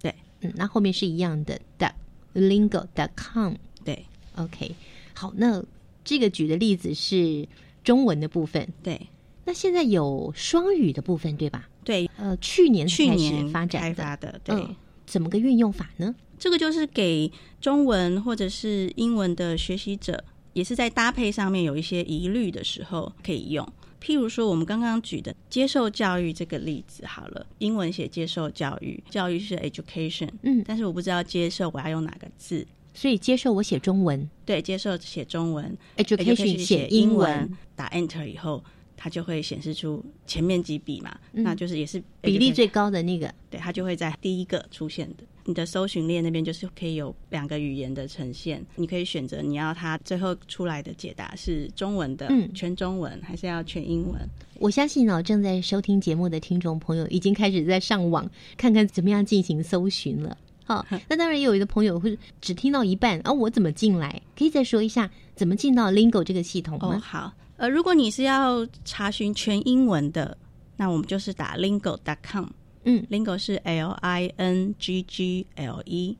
[0.00, 1.92] 对，嗯，那后面是一样的 dot
[2.34, 3.54] lingo dot com。
[3.84, 4.74] 对，OK，
[5.22, 5.62] 好，那
[6.02, 7.46] 这个举的例子是
[7.84, 9.00] 中文的部分，对
[9.44, 11.68] 那现在有双语的部分，对吧？
[11.84, 14.56] 对，呃，去年去年发展的，开发的，对。
[14.56, 14.74] 嗯，
[15.06, 16.12] 怎么个运用法呢？
[16.40, 23.64] 这个就是给中文或者是英文的学习者，也是在搭配上面有一些疑虑的时候可以用。
[24.00, 32.66] 譬如说，我们刚刚举的接受教育这个例子，好了，英文写接受教育，教育是 education，嗯，但是我不知道接受我要用哪个字。
[32.94, 34.28] 所以接受我写中文。
[34.44, 35.76] 对，接受写中文。
[35.96, 38.62] Education 写英英文，打 Enter 以后，
[38.96, 41.42] 它就会显示出前面几笔嘛，嗯。
[41.42, 45.24] 那就是也是比例最高的那个，对，它就会在第一个出现的。
[45.44, 52.48] 你的搜寻列那边就是可以有两个语言的呈现，你可以选择你要它最后出来的解答是中文的，嗯。
[52.54, 54.20] 全中文还是要全英文？
[54.60, 60.38] 我相信呢、正在收听节目的听众朋友已经开始在上网看看怎么样进行搜寻了。
[60.76, 64.20] 好， 那当然也有一个朋友会只听到一半啊，我怎么进来？
[64.36, 66.98] 可以再说一下怎么进到 Lingo 这个系统哦，吗？
[67.00, 70.36] 好，呃，如果你是要查询全英文的，
[70.76, 72.46] 那我们就是打 lingo.com。
[72.84, 76.16] 嗯，lingo 是 L I N G G L E。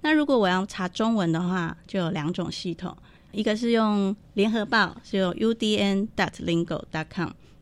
[0.00, 2.96] 那如果我要查中文的话，就有两种系统，
[3.32, 6.08] 一个是用联合报，是用 UDN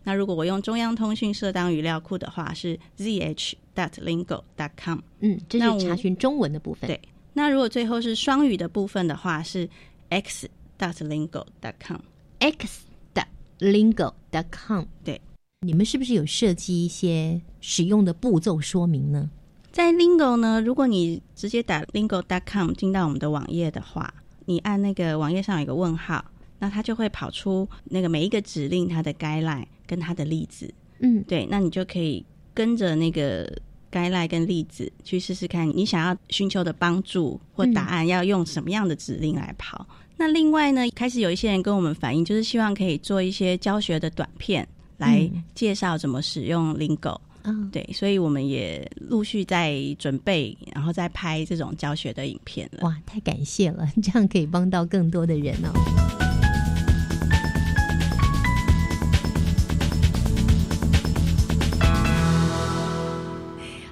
[0.04, 0.12] dot lingo dot com。
[0.12, 5.00] 那如果我用中央通讯社当语料库的话，是 ZH dot lingo dot com。
[5.20, 6.86] 嗯，这是查询中文的部分。
[6.86, 7.00] 对，
[7.32, 9.68] 那如果最后是双语的部分的话，是
[10.10, 10.48] X
[10.78, 12.00] dot lingo dot com。
[12.38, 12.82] x
[13.14, 13.26] 的
[13.60, 14.84] lingo dot com。
[15.02, 15.20] 对，
[15.60, 19.30] 你们是不是有设计一些使用的步骤说明呢？
[19.72, 26.24] 在 Lingo 呢，如果你直接打 lingo.com 进到我们的网页的话，你按那个网页上有一个问号，
[26.64, 30.72] 那它就会跑出那个每一个指令它的 guideline 跟它的例子。
[31.00, 33.46] 嗯，对，那你就可以跟着那个
[33.92, 39.86] guideline 跟例子去试试看，你想要寻求的帮助或答案要用什么样的指令来跑。
[40.16, 47.14] 那另外呢，开始有一些人跟我们反映，就是希望可以做一些教学的短片来嗯介绍怎么使用 Lingo。
[47.16, 47.20] 嗯，
[47.70, 52.80] 对，所以我们也陆续在准备，然后再拍这种教学的影片了。
[52.82, 55.70] 哇，太感谢了， 这样可以帮到更多的人哦。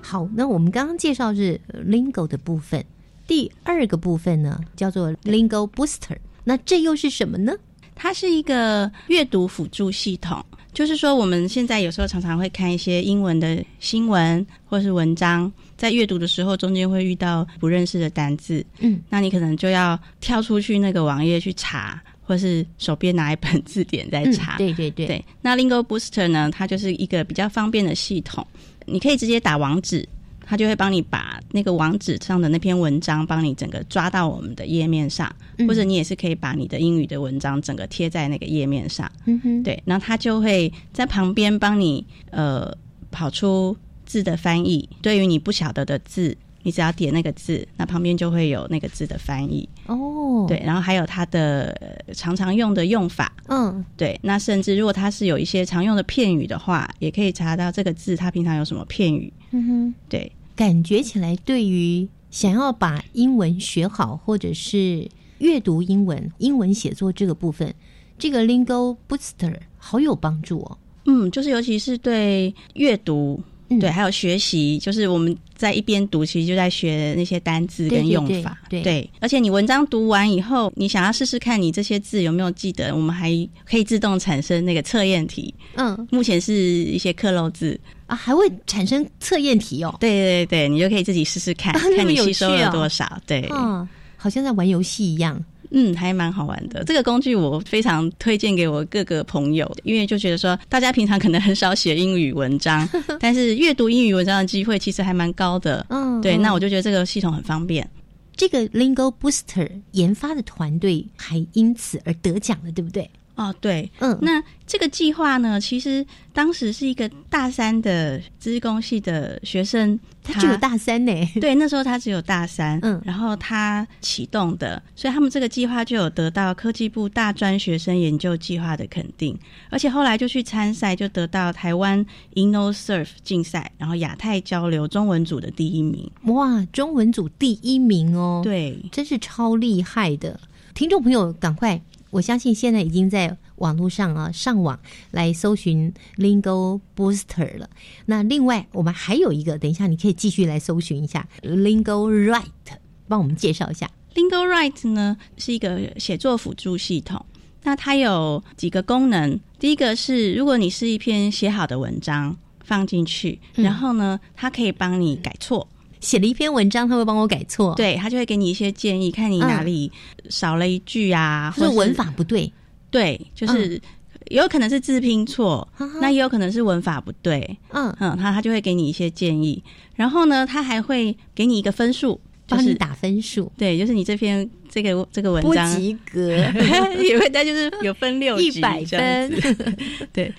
[0.00, 2.84] 好，那我们刚刚介绍是呃 Lingo 的部分，
[3.26, 7.54] 第二个部分呢叫做 Lingo Booster，那这又是什么呢？
[7.94, 22.02] 它是一个阅读辅助系统，就是说我们现在有时候常常会看一些英文的新闻或是文章，在阅读的时候中间会遇到不认识的单字，嗯，那你可能就要跳出去那个网页去查。
[22.24, 24.56] 或或是手边拿一本字典在查。
[24.56, 28.46] 嗯对对对对，那 Lingo Booster 呢，它就是一个比较方便的系统，
[28.86, 30.08] 你可以直接打网址。
[30.44, 39.10] 它就会帮你把那个网址上的那篇文章，帮你整个抓到我们的页面上，嗯或者你也是可以把你的英语的文章整个贴在那个页面上。
[39.26, 42.72] 嗯哼，对，然后他就会在旁边帮你呃
[43.10, 44.88] 跑出字的翻译。
[45.00, 49.68] 对于你不晓得的字，你只要点那个字，那旁边就会有那个字的翻译。
[49.86, 53.32] 哦，对，然后还有它的呃常常用的用法。
[53.48, 59.32] 嗯，对，那甚至如果它是有一些常用的片语的话，也可以查到这个字它平常有什么片语。
[59.50, 65.08] 嗯哼，对，感觉起来对于想要把英文学好，或者是
[65.38, 67.74] 阅读英文、英文写作这个部分，
[68.18, 70.78] 这个 Lingo Booster 好有帮助哦。
[71.04, 73.42] 嗯，就是尤其是对阅读。
[73.76, 78.58] 嗯对，还有学习，就是我们在一边读，其实就在学那些单字跟对对对用法。
[78.68, 83.30] 对而且你文章读完以后，你想要试试看你这些字有没有记得，我们还
[83.64, 85.54] 可以自动产生那个测验题。
[85.74, 89.94] 嗯，目前是一些克漏字啊，还会产生测验题哦。
[90.00, 93.20] 对对对，你就可以自己试试看， 啊看你吸收了多少。
[93.26, 95.42] 对，嗯，好像在玩游戏一样。
[95.72, 96.84] 嗯，还蛮好玩的。
[96.84, 105.84] 这个工具我非常推荐给我各个朋友，因为就觉得说，大家平常可能很少写英语文章， 但是阅读英语文章的机会其实还蛮高的。
[105.88, 107.88] 嗯对那我就觉得这个系统很方便。
[108.36, 113.08] 这个 Lingo Booster 研发的团队还因此而得奖了，对不对？
[113.34, 116.04] 哦，对，嗯，那这个计划呢，其实
[116.34, 121.12] 当时是一个大三的资工系的学生，他只有大三呢。
[121.40, 129.36] 对，那时候他只有大三，嗯，然后他启动的，所以他们这个计划就有得到科技部大专学生研究计划的肯定，
[129.70, 132.04] 而且后来就去参赛，就得到台湾
[132.34, 136.10] InnoSurf 竞赛，然后亚太交流中文组的第一名。
[136.24, 140.38] 哇，中文组第一名哦，对，真是超厉害的。
[140.74, 141.78] 听众朋友，赶快！
[142.12, 144.78] 我相信现在已经在网络上啊上网
[145.12, 147.70] 来搜寻 Lingo Booster 了。
[148.04, 152.76] 那另外，我们还有一个，等一下你可以继续来搜寻一下 Lingo Right，
[153.08, 153.90] 帮我们介绍一下。
[154.14, 157.24] Lingo Write 呢是一个写作辅助系统，
[157.62, 159.40] 那它有几个功能。
[159.58, 165.66] 第一个是，如果你是一篇写好的文章放进去，嗯然后呢，它可以帮你改错。
[166.02, 169.90] 写了一篇文章，他会帮我改错，对，他就会给你一些建议，看你哪里
[170.28, 172.52] 少了一句啊，或者文法不对。
[172.90, 173.80] 对，就是
[174.26, 175.66] 也有可能是字拼错，
[176.00, 177.56] 那也有可能是文法不对。
[177.70, 177.90] 嗯。
[178.00, 179.62] 嗯，他他就会给你一些建议，
[179.94, 183.50] 然后呢，他还会给你一个分数，就是打分数。
[183.56, 186.36] 对，就是你这篇这个这个文不章及格，
[187.00, 189.66] 也会，但就是有分六级100 这样子。
[190.12, 190.30] 对，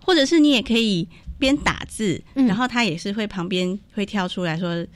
[0.00, 1.06] 或者是你也可以
[1.38, 2.46] 边打字，嗯。
[2.46, 4.86] 然后他也是会旁边会跳出来说，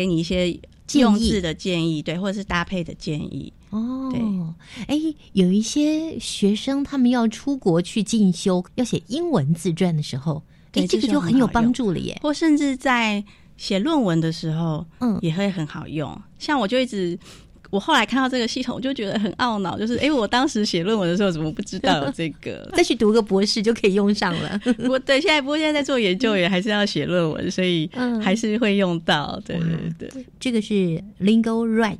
[0.00, 0.58] 给你一些
[0.94, 3.52] 用字的建议，对，或者是搭配的建议。
[3.68, 4.18] 哦，对
[4.86, 12.18] 哎，有一些学生他们要出国去进修，要写英文自传的时候，哎，对这个就就很有帮助了耶。
[12.22, 13.22] 或甚至在
[13.58, 16.18] 写论文的时候，嗯，也会很好用。
[16.38, 17.18] 像我就一直，
[17.70, 22.68] 我后来看到这个系统，我就觉得很懊恼，就是哎， 诶我当时写论文的时候怎么不知道有这个？
[22.76, 24.60] 再去读个博士就可以用上了。
[24.88, 29.40] 我对现在不过现在在做研究也还是要写论文，所以嗯还是会用到。
[29.44, 29.58] 对
[29.98, 30.74] 对对，这个是
[31.20, 31.96] Lingo Right，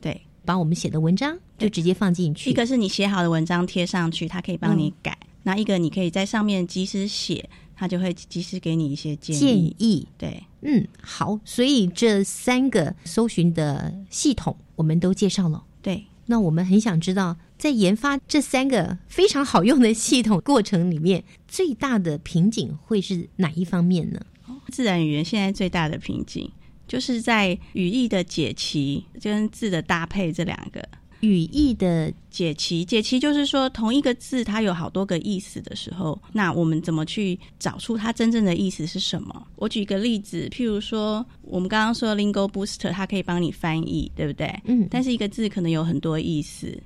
[0.00, 2.50] 对，把我们写的文章就直接放进去。
[2.50, 5.12] 一个是你写好的文章贴上去，它可以帮嗯你改；
[5.42, 9.38] 那一个你可以在上面及时写，它就会及时给你一些建议。
[9.38, 15.64] 建议，对，嗯，好，所以这三个搜寻的系统我们都介绍了。
[15.82, 24.20] 对，那我们很想知道，在研发这三个非常好用的系统过程里面，最大的瓶颈会是哪一方面呢？
[24.68, 26.50] 自然语言现在最大的瓶颈
[26.86, 30.86] 就是在语义的解析跟字的搭配这两个。
[31.20, 39.46] 语义的解析，解析就是说同一个字它有好多个意思的时候，那我们怎么去找出它真正的意思是什么？
[39.56, 44.46] 我举一个例子，譬如说我们刚刚说 Lingo Booster，它可以帮你翻译，对不对？
[44.64, 46.80] 嗯但是一个字可能有很多意思。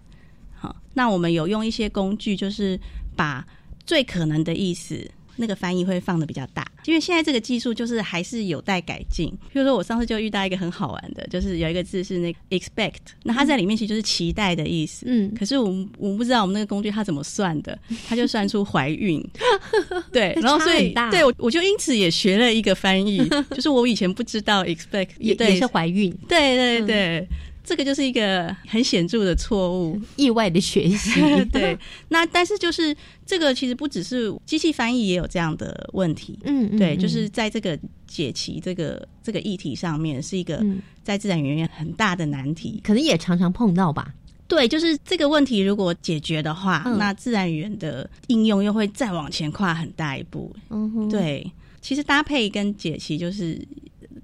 [0.54, 2.78] 好，那我们有用一些工具，就是
[3.14, 3.46] 把
[3.84, 5.10] 最可能的意思。
[5.36, 9.28] 那个翻译会放的比较大，因为现在这个技术就是还是有待改进。
[9.52, 15.06] 比如说，我上次就遇到一个很好玩的，就是有一个字是那个 expect，那它在里面其实就是期待的意思。
[15.08, 19.22] 嗯，可是我们我们不知道我们那个工具它怎么算的， 它就算出怀孕。
[20.12, 23.18] 对，然后所以对我我就因此也学了一个翻译，
[23.50, 27.28] 就是我以前不知道 expect 也对也是怀孕，对对嗯对。
[27.64, 31.20] 这个就是一个很显著的错误，意外的学习。
[31.52, 32.94] 对，那但是就是
[33.24, 42.80] 这个其实不只是机器翻译也有这样的问题，嗯，嗯对，嗯就是在这个解题这个这个议题上面是一个嗯在自然语言很大的难题。
[42.82, 44.12] 可能也常常碰到吧。
[44.48, 50.54] 对，就是这个问题如果解决的话，嗯那自然语言的应用又会再往前跨很大一步。
[50.68, 51.50] 嗯哼，对，
[51.80, 53.58] 其实搭配跟解析就是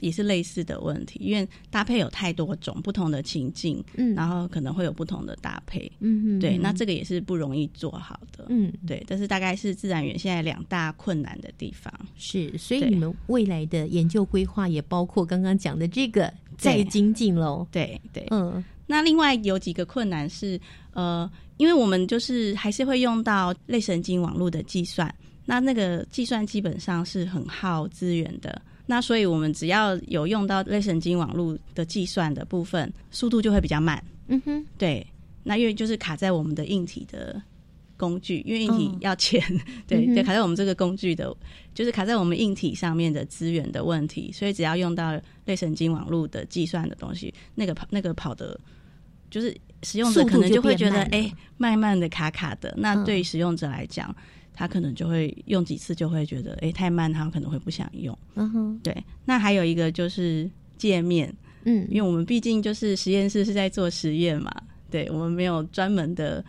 [0.00, 5.90] 也是类似的问题，因为搭配有太多种不同的情境，嗯然后可能会有不同的搭配。
[6.00, 8.46] 嗯哼，对，那嗯这个也是不容易做好的。
[8.48, 11.92] 嗯对，但是大概是自然语言现在两大困难的地方。
[12.16, 17.66] 是，所以你们未来的研究规划也包括刚刚讲的这个再精进喽。
[17.70, 20.58] 对对，嗯那另外有几个困难是，
[20.94, 28.62] 呃，因为我们就是还是会用到类神经网络的计算，那那个计算基本上是很耗资源的。
[28.90, 34.02] 那所以我们只要有用到类神经网络的计算的部分，速度就会比较慢。
[34.28, 35.06] 嗯哼，对，
[35.44, 37.40] 那因为就是卡在我们的硬体的
[37.98, 39.42] 工具，因为硬体嗯要钱，
[39.86, 41.36] 对，嗯对，卡在我们这个工具的，
[41.74, 48.58] 就是卡在我们硬体上面的资源的问题，所以只要用到类神经网络的计算的东西，那个跑那个跑的，
[49.30, 53.04] 就是使用者可能就会觉得，哎、慢慢的卡卡的，那嗯。
[53.04, 54.16] 对使用者来讲。
[54.58, 58.18] 他可能就会用几次就会觉得，哎、太慢，他可能会不想用。
[58.34, 58.92] 嗯哼，对，
[59.24, 61.32] 那还有一个就是界面，
[61.62, 61.86] 嗯。
[61.88, 64.50] 因为我们毕竟就是实验室是在做实验嘛，
[64.90, 66.44] 对我们没有专门的，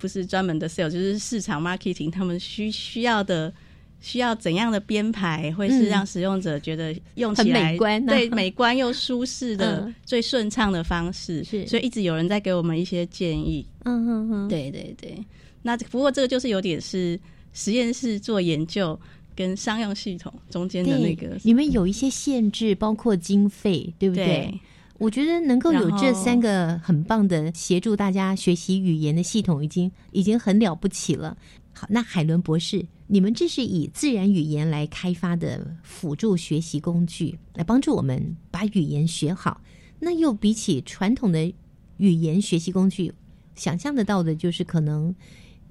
[0.00, 3.54] 不是专门的 sale，就是市场 marketing，他们需需要的
[4.00, 5.90] 需要怎样的编排，会是嗯。
[5.90, 9.94] 让使用者觉得用很起来美观啊对 美观又舒适的、嗯。
[10.04, 11.64] 最顺畅的方式，是。
[11.68, 13.64] 所以一直有人在给我们一些建议。
[13.84, 15.24] 嗯哼哼，对对对，
[15.62, 17.18] 那不过这个就是有点是
[17.52, 18.98] 实验室做研究
[19.34, 24.26] 跟商用系统中间的那个你们有一些限制，包括经费，对不对？
[24.26, 24.60] 对
[24.98, 31.36] 我觉得能够有这三个很棒的协助大家学习语言的系统，已经已经很了不起了。
[31.72, 39.60] 好，那海伦博士，你们这是以自然语言来开发的辅助学习工具，来帮助我们把语言学好。
[39.98, 41.52] 那又比起传统的
[41.96, 43.12] 语言学习工具，
[43.56, 45.12] 想象得到的就是可能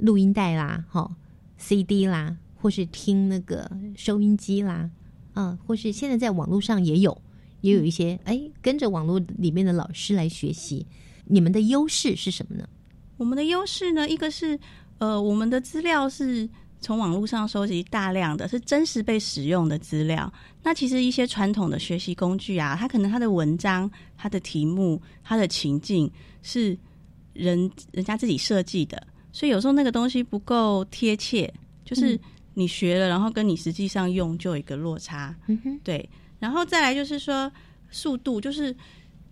[0.02, 1.10] 录音带啦，哈、
[1.58, 4.90] CD 啦，或是听那个收音机啦，
[5.34, 7.22] 啊，或是现在在网络上也有，
[7.62, 10.86] 也有一些哎，跟着网络里面的老师来学习。
[11.26, 12.68] 你们的优势是什么呢？
[13.18, 14.60] 我们的优势呢，一个是
[14.98, 16.50] 呃，我们的资料是
[16.80, 20.32] 从网络上收集大量的，是真实被使用的资料。
[20.64, 26.78] 那其实一些传统的学习工具啊，它可能它的文章、它的题目、它的情境是
[27.34, 31.52] 人人家自己设计的，所以有时候那个东西不够贴切，
[31.86, 32.20] 就是嗯
[32.54, 35.34] 你学了，然后跟你实际上用就有一个落差。
[35.48, 36.08] 嗯哼，对，
[36.40, 37.52] 然后再来就是说
[37.90, 38.76] 速度，就是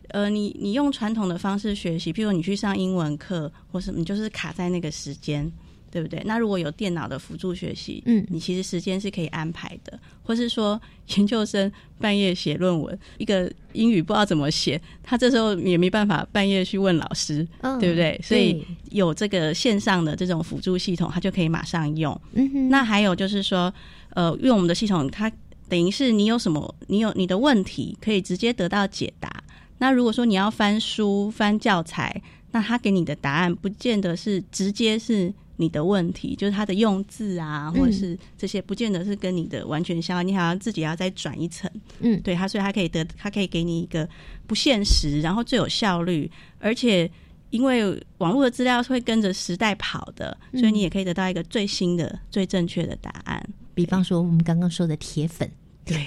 [0.09, 5.51] 呃，你你用传统的方式学习，譬如你去上英文课，或是你就是卡在那个时间，
[5.91, 6.21] 对不对？
[6.25, 10.79] 那如果有电脑的辅助学习，嗯你其实时间是可以安排的，或是说
[11.15, 18.19] 研究生半夜写论文，一个英语不知道怎么写，他这时候也没办法半夜去问老师，嗯对不对？
[18.23, 22.19] 所以有这个线上的这种辅助系统，他就可以马上用。
[22.33, 23.73] 嗯哼，那还有就是说，
[24.09, 25.31] 呃，用我们的系统，它
[25.67, 29.43] 等于是你有什么，你有你的问题可以直接得到解答。
[29.77, 32.21] 那如果说你要翻书、翻教材，
[32.51, 41.69] 那他给你的答案不见得是直接是你的问题，就是它的用字啊，嗯或者是这些，不见得是跟你的完全相关，你好像自己要再转一层。
[41.99, 44.07] 嗯，对它，所以它可以得，它可以给你一个
[44.47, 47.11] 不现实，然后最有效率，而且
[47.49, 53.45] 因为网络的资料是会跟着时代跑的，所以你也可以得到一个最新的、最正确的答案。
[53.75, 55.49] 比方说我们刚刚说的铁粉。
[55.85, 55.97] 对，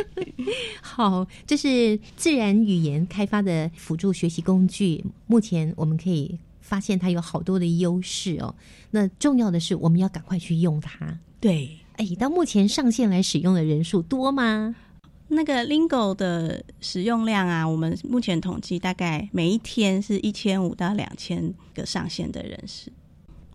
[0.80, 5.04] 好，这是自然语言开发的辅助学习工具。
[5.26, 6.38] 目前我们可以
[6.72, 8.54] 发现它有好多的优势哦。
[8.90, 11.18] 那重要的是，我们要赶快去用它。
[11.38, 14.74] 对，哎，到目前上线来使用的人数多吗？
[15.28, 22.90] 那个 Lingo 的使用量啊，我们目前统计大概每一天是一千五到两千个上线的人士。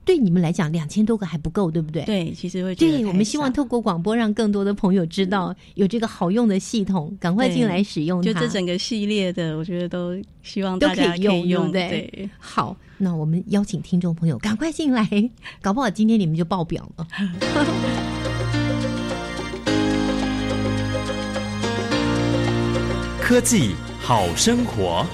[0.05, 2.03] 对你们来讲，两千多个还不够，对不对？
[2.03, 8.32] 对，其实会对，我们希望透过广播，让更多的朋友知道有这个好用的系统，赶快进来使用它。
[8.32, 12.09] 就这整个系列的，我觉得都希望都大家可以用，用，对不对？
[12.13, 15.07] 对好，那我们邀请听众朋友赶快进来，
[15.61, 17.07] 搞不好今天你们就爆表了。
[23.21, 25.05] 科技好生活。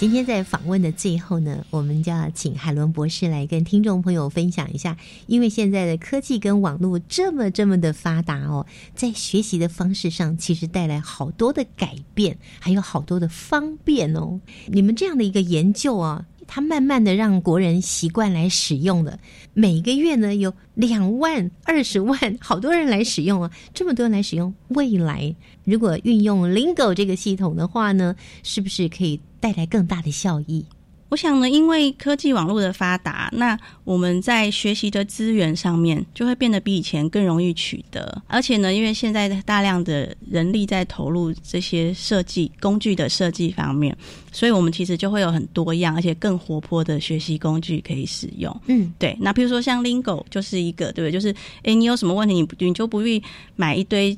[0.00, 4.96] 今天在访问的最后呢，我们就要请海伦博士来跟听众朋友分享一下，
[5.26, 14.40] 因为现在的科技跟网络这么这么的发达哦，在学习的方式上，其实带来好多的改变，还有好多的方便哦。
[14.68, 19.20] 你们这样的一个研究啊，它慢慢的让国人习惯来使用了。
[19.52, 30.64] 每个月呢有两万、二十万，好多人来使用啊，这么多人来使用，未来如果运用 Lingo 这个系统的话呢，是不是可以带来更大的效益？
[31.08, 38.22] 我想呢，因为科技网络的发达，那我们在学习的资源上面就会变得比以前更容易取得。
[38.28, 43.96] 而且呢，因为现在大量的人力在投入这些设计工具的设计方面，
[44.30, 48.56] 所以我们其实就会有很多样而且更活泼的学习工具可以使用。
[48.68, 49.16] 嗯，对。
[49.20, 51.10] 那比如说像 Lingo 就是一个，对不对？
[51.10, 51.34] 就是
[51.64, 53.20] 诶，你有什么问题，你不你就不必
[53.56, 54.16] 买一堆。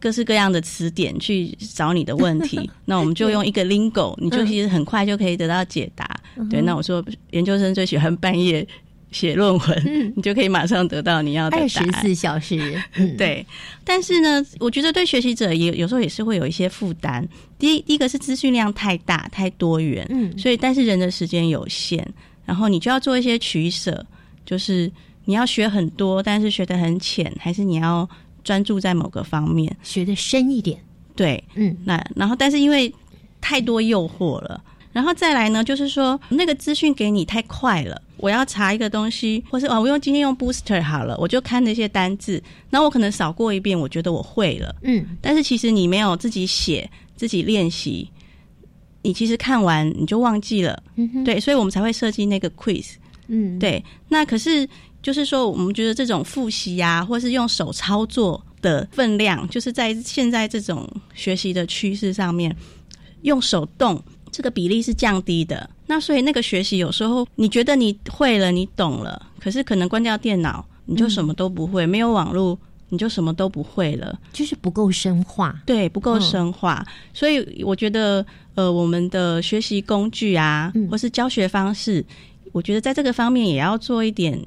[0.00, 6.08] 各式各样的词典去找你的问题， 那我们就用一个 lingo，你就其实很快就可以得到解答。
[6.48, 8.64] 对，那我说研究生最喜欢半夜
[9.10, 12.80] 写论文，你就可以马上得到你要的二十四小时。
[13.16, 13.44] 对，
[13.82, 17.26] 但是呢，我觉得对学习者也有时候也是会有一些负担。
[17.58, 22.06] 第一，第一个是资讯量太大、太多元，嗯，所以但是人的时间有限，
[22.44, 24.06] 然后你就要做一些取舍，
[24.46, 24.88] 就是
[25.24, 28.08] 你要学很多，但是学得很浅，还是你要。
[28.48, 30.82] 专注在某个方面，学的深一点。
[31.14, 32.90] 对，嗯，那然后，但是因为
[33.42, 34.58] 太多诱惑了，
[34.90, 38.00] 然后再来呢，就是说那个资讯给你太快了。
[38.16, 44.74] 我要查一个东西，或是哦，我用今天用 Booster 好了，我就看那些单字，那我可能扫过一遍，我觉得我会了。
[44.80, 48.10] 嗯，但是其实你没有自己写、自己练习，
[49.02, 50.82] 你其实看完你就忘记了。
[50.96, 52.94] 嗯，对，所以我们才会设计那个 Quiz。
[53.26, 54.66] 嗯，对，那可是。
[55.02, 62.54] 就是说，我们觉得这种复习啊，或是用手操作的分量，就是在现在这种学习的趋势上面，
[63.22, 65.68] 用手动这个比例是降低的。
[65.86, 75.62] 那所以那个学习有时候你觉得你会了，你懂了，可是可能关掉电脑，你就什么都不会；没有网络，你就什么都不会了，就是不够深化。
[75.64, 76.84] 对，不够深化。
[77.14, 78.26] 所以我觉得，
[78.56, 82.04] 呃，我们的学习工具啊，或是教学方式，
[82.52, 84.38] 我觉得在这个方面也要做一点。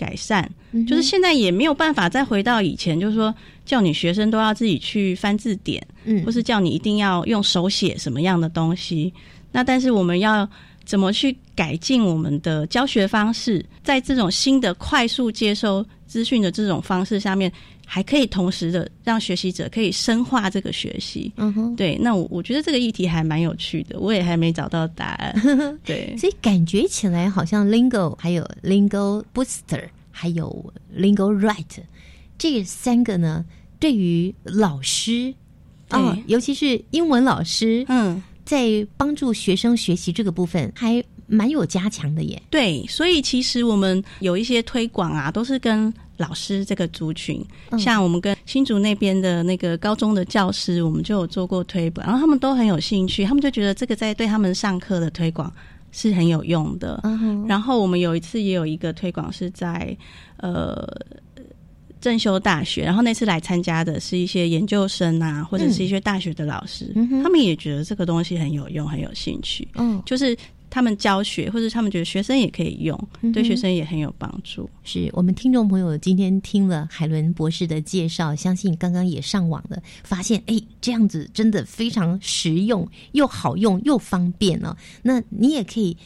[0.00, 0.48] 改善，
[0.88, 3.34] 就是现在也没有办法再回到以前，就是说
[3.66, 9.12] 叫你学生都要自己去翻字典，嗯，或是叫你一定要用手写什么样的东西。
[9.52, 10.48] 那但是我们要
[10.86, 17.52] 怎么去改进我们的教学方式，在这种新的快速接收资讯的这种方式下面，
[17.92, 21.32] 还可以同时的让学习者可以深化这个学习。
[21.36, 25.34] 嗯哼，对，那我我觉得这个议题还蛮有趣的，我也还没找到答案。
[25.84, 31.82] 对，所以感觉起来好像 Lingo 还有 Lingo Booster 还有 Lingo Write
[32.38, 33.44] 这三个呢，
[33.80, 35.34] 对于老师
[35.88, 42.42] 啊，尤其是英文老师，嗯，在帮助学生学习这个部分还蛮有加强的耶。
[42.50, 45.92] 对，所以其实我们有一些推广啊，都是跟。
[46.20, 47.42] 老师这个族群，
[47.78, 55.50] 像我们跟新竹那边的那个高中的教师，我们就有做过推广，然后他们都很有兴趣，他们就觉得这个在对他们上课的推广
[55.92, 57.00] 是很有用的。
[57.48, 59.96] 然后我们有一次也有一个推广是在
[60.36, 60.86] 呃
[62.02, 69.66] 正修大学，然后那次来参加的是一些研究生啊，或者是一些大学的老师，他们也觉得这个东西很有用，很有兴趣。
[69.76, 70.36] 嗯，就是。
[70.70, 74.70] 他们教学，或者他们觉得学生也可以用，对学生也很有帮助。
[74.84, 84.76] 是我们听众朋友今天听了海伦博士的介绍，相信刚刚也上网了，发现哎，这样子真的非常实用，又好用又方便哦。
[85.02, 85.96] 那你也可以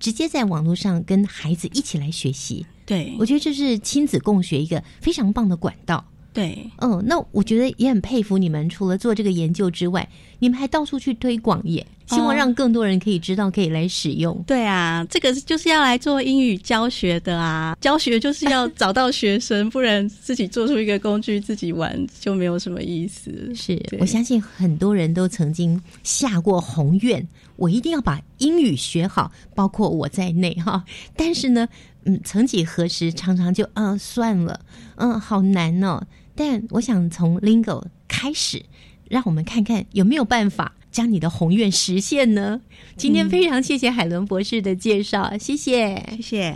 [0.00, 2.66] 直接在网络上跟孩子一起来学习。
[2.84, 6.04] 对，我觉得这是亲子共学一个非常棒的管道。
[6.38, 10.08] 对，嗯，那我觉得也很佩服你们，除了做这个研究之外，
[10.38, 14.40] 你们还到处去推广耶，希望让更多人可以知道，可以来使用。
[14.46, 23.52] 对啊，这个就是要来做英语教学的啊，教学就是要 找到学生，不然自己做出一个工具自己玩就没有什么意思。
[23.52, 27.26] 是我相信很多人都曾经下过宏愿，
[27.56, 30.84] 我一定要把英语学好，包括我在内哈。
[31.16, 31.68] 但是呢，
[32.04, 34.60] 嗯，曾几何时，常常就啊算了，
[34.98, 36.00] 嗯，好难哦。
[36.40, 38.64] 但我想从 Lingo 开始，
[39.08, 42.60] 让我们看看有没有办法将你的宏愿实现呢？
[42.96, 46.54] 今天非常谢谢海伦博士的介绍，谢谢，谢谢。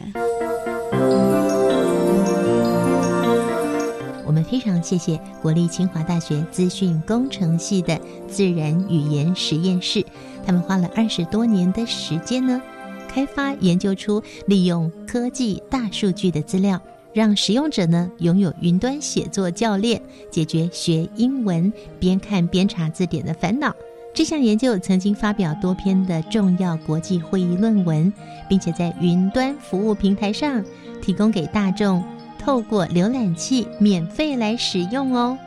[4.24, 10.06] 我们非常谢谢国立清华大学资讯工程系的自然语言实验室，
[10.46, 12.62] 他们花了二十多年的时间呢，
[13.08, 16.80] 开发研究出利用科技大数据的资料。
[17.12, 20.00] 让使用者呢拥有云端写作教练，
[20.30, 23.74] 解决学英文边看边查字典的烦恼。
[24.14, 28.12] 这项研究曾经发表多篇的重要国际会议论文，
[28.48, 30.62] 并且在云端服务平台上
[31.00, 32.04] 提供给大众，
[32.38, 35.38] 透过浏览器免费来使用哦。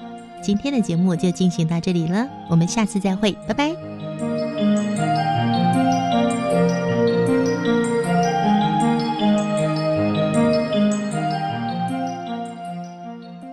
[0.41, 5.14] 今天的节目就进行到这里了，我们下次再会，拜拜。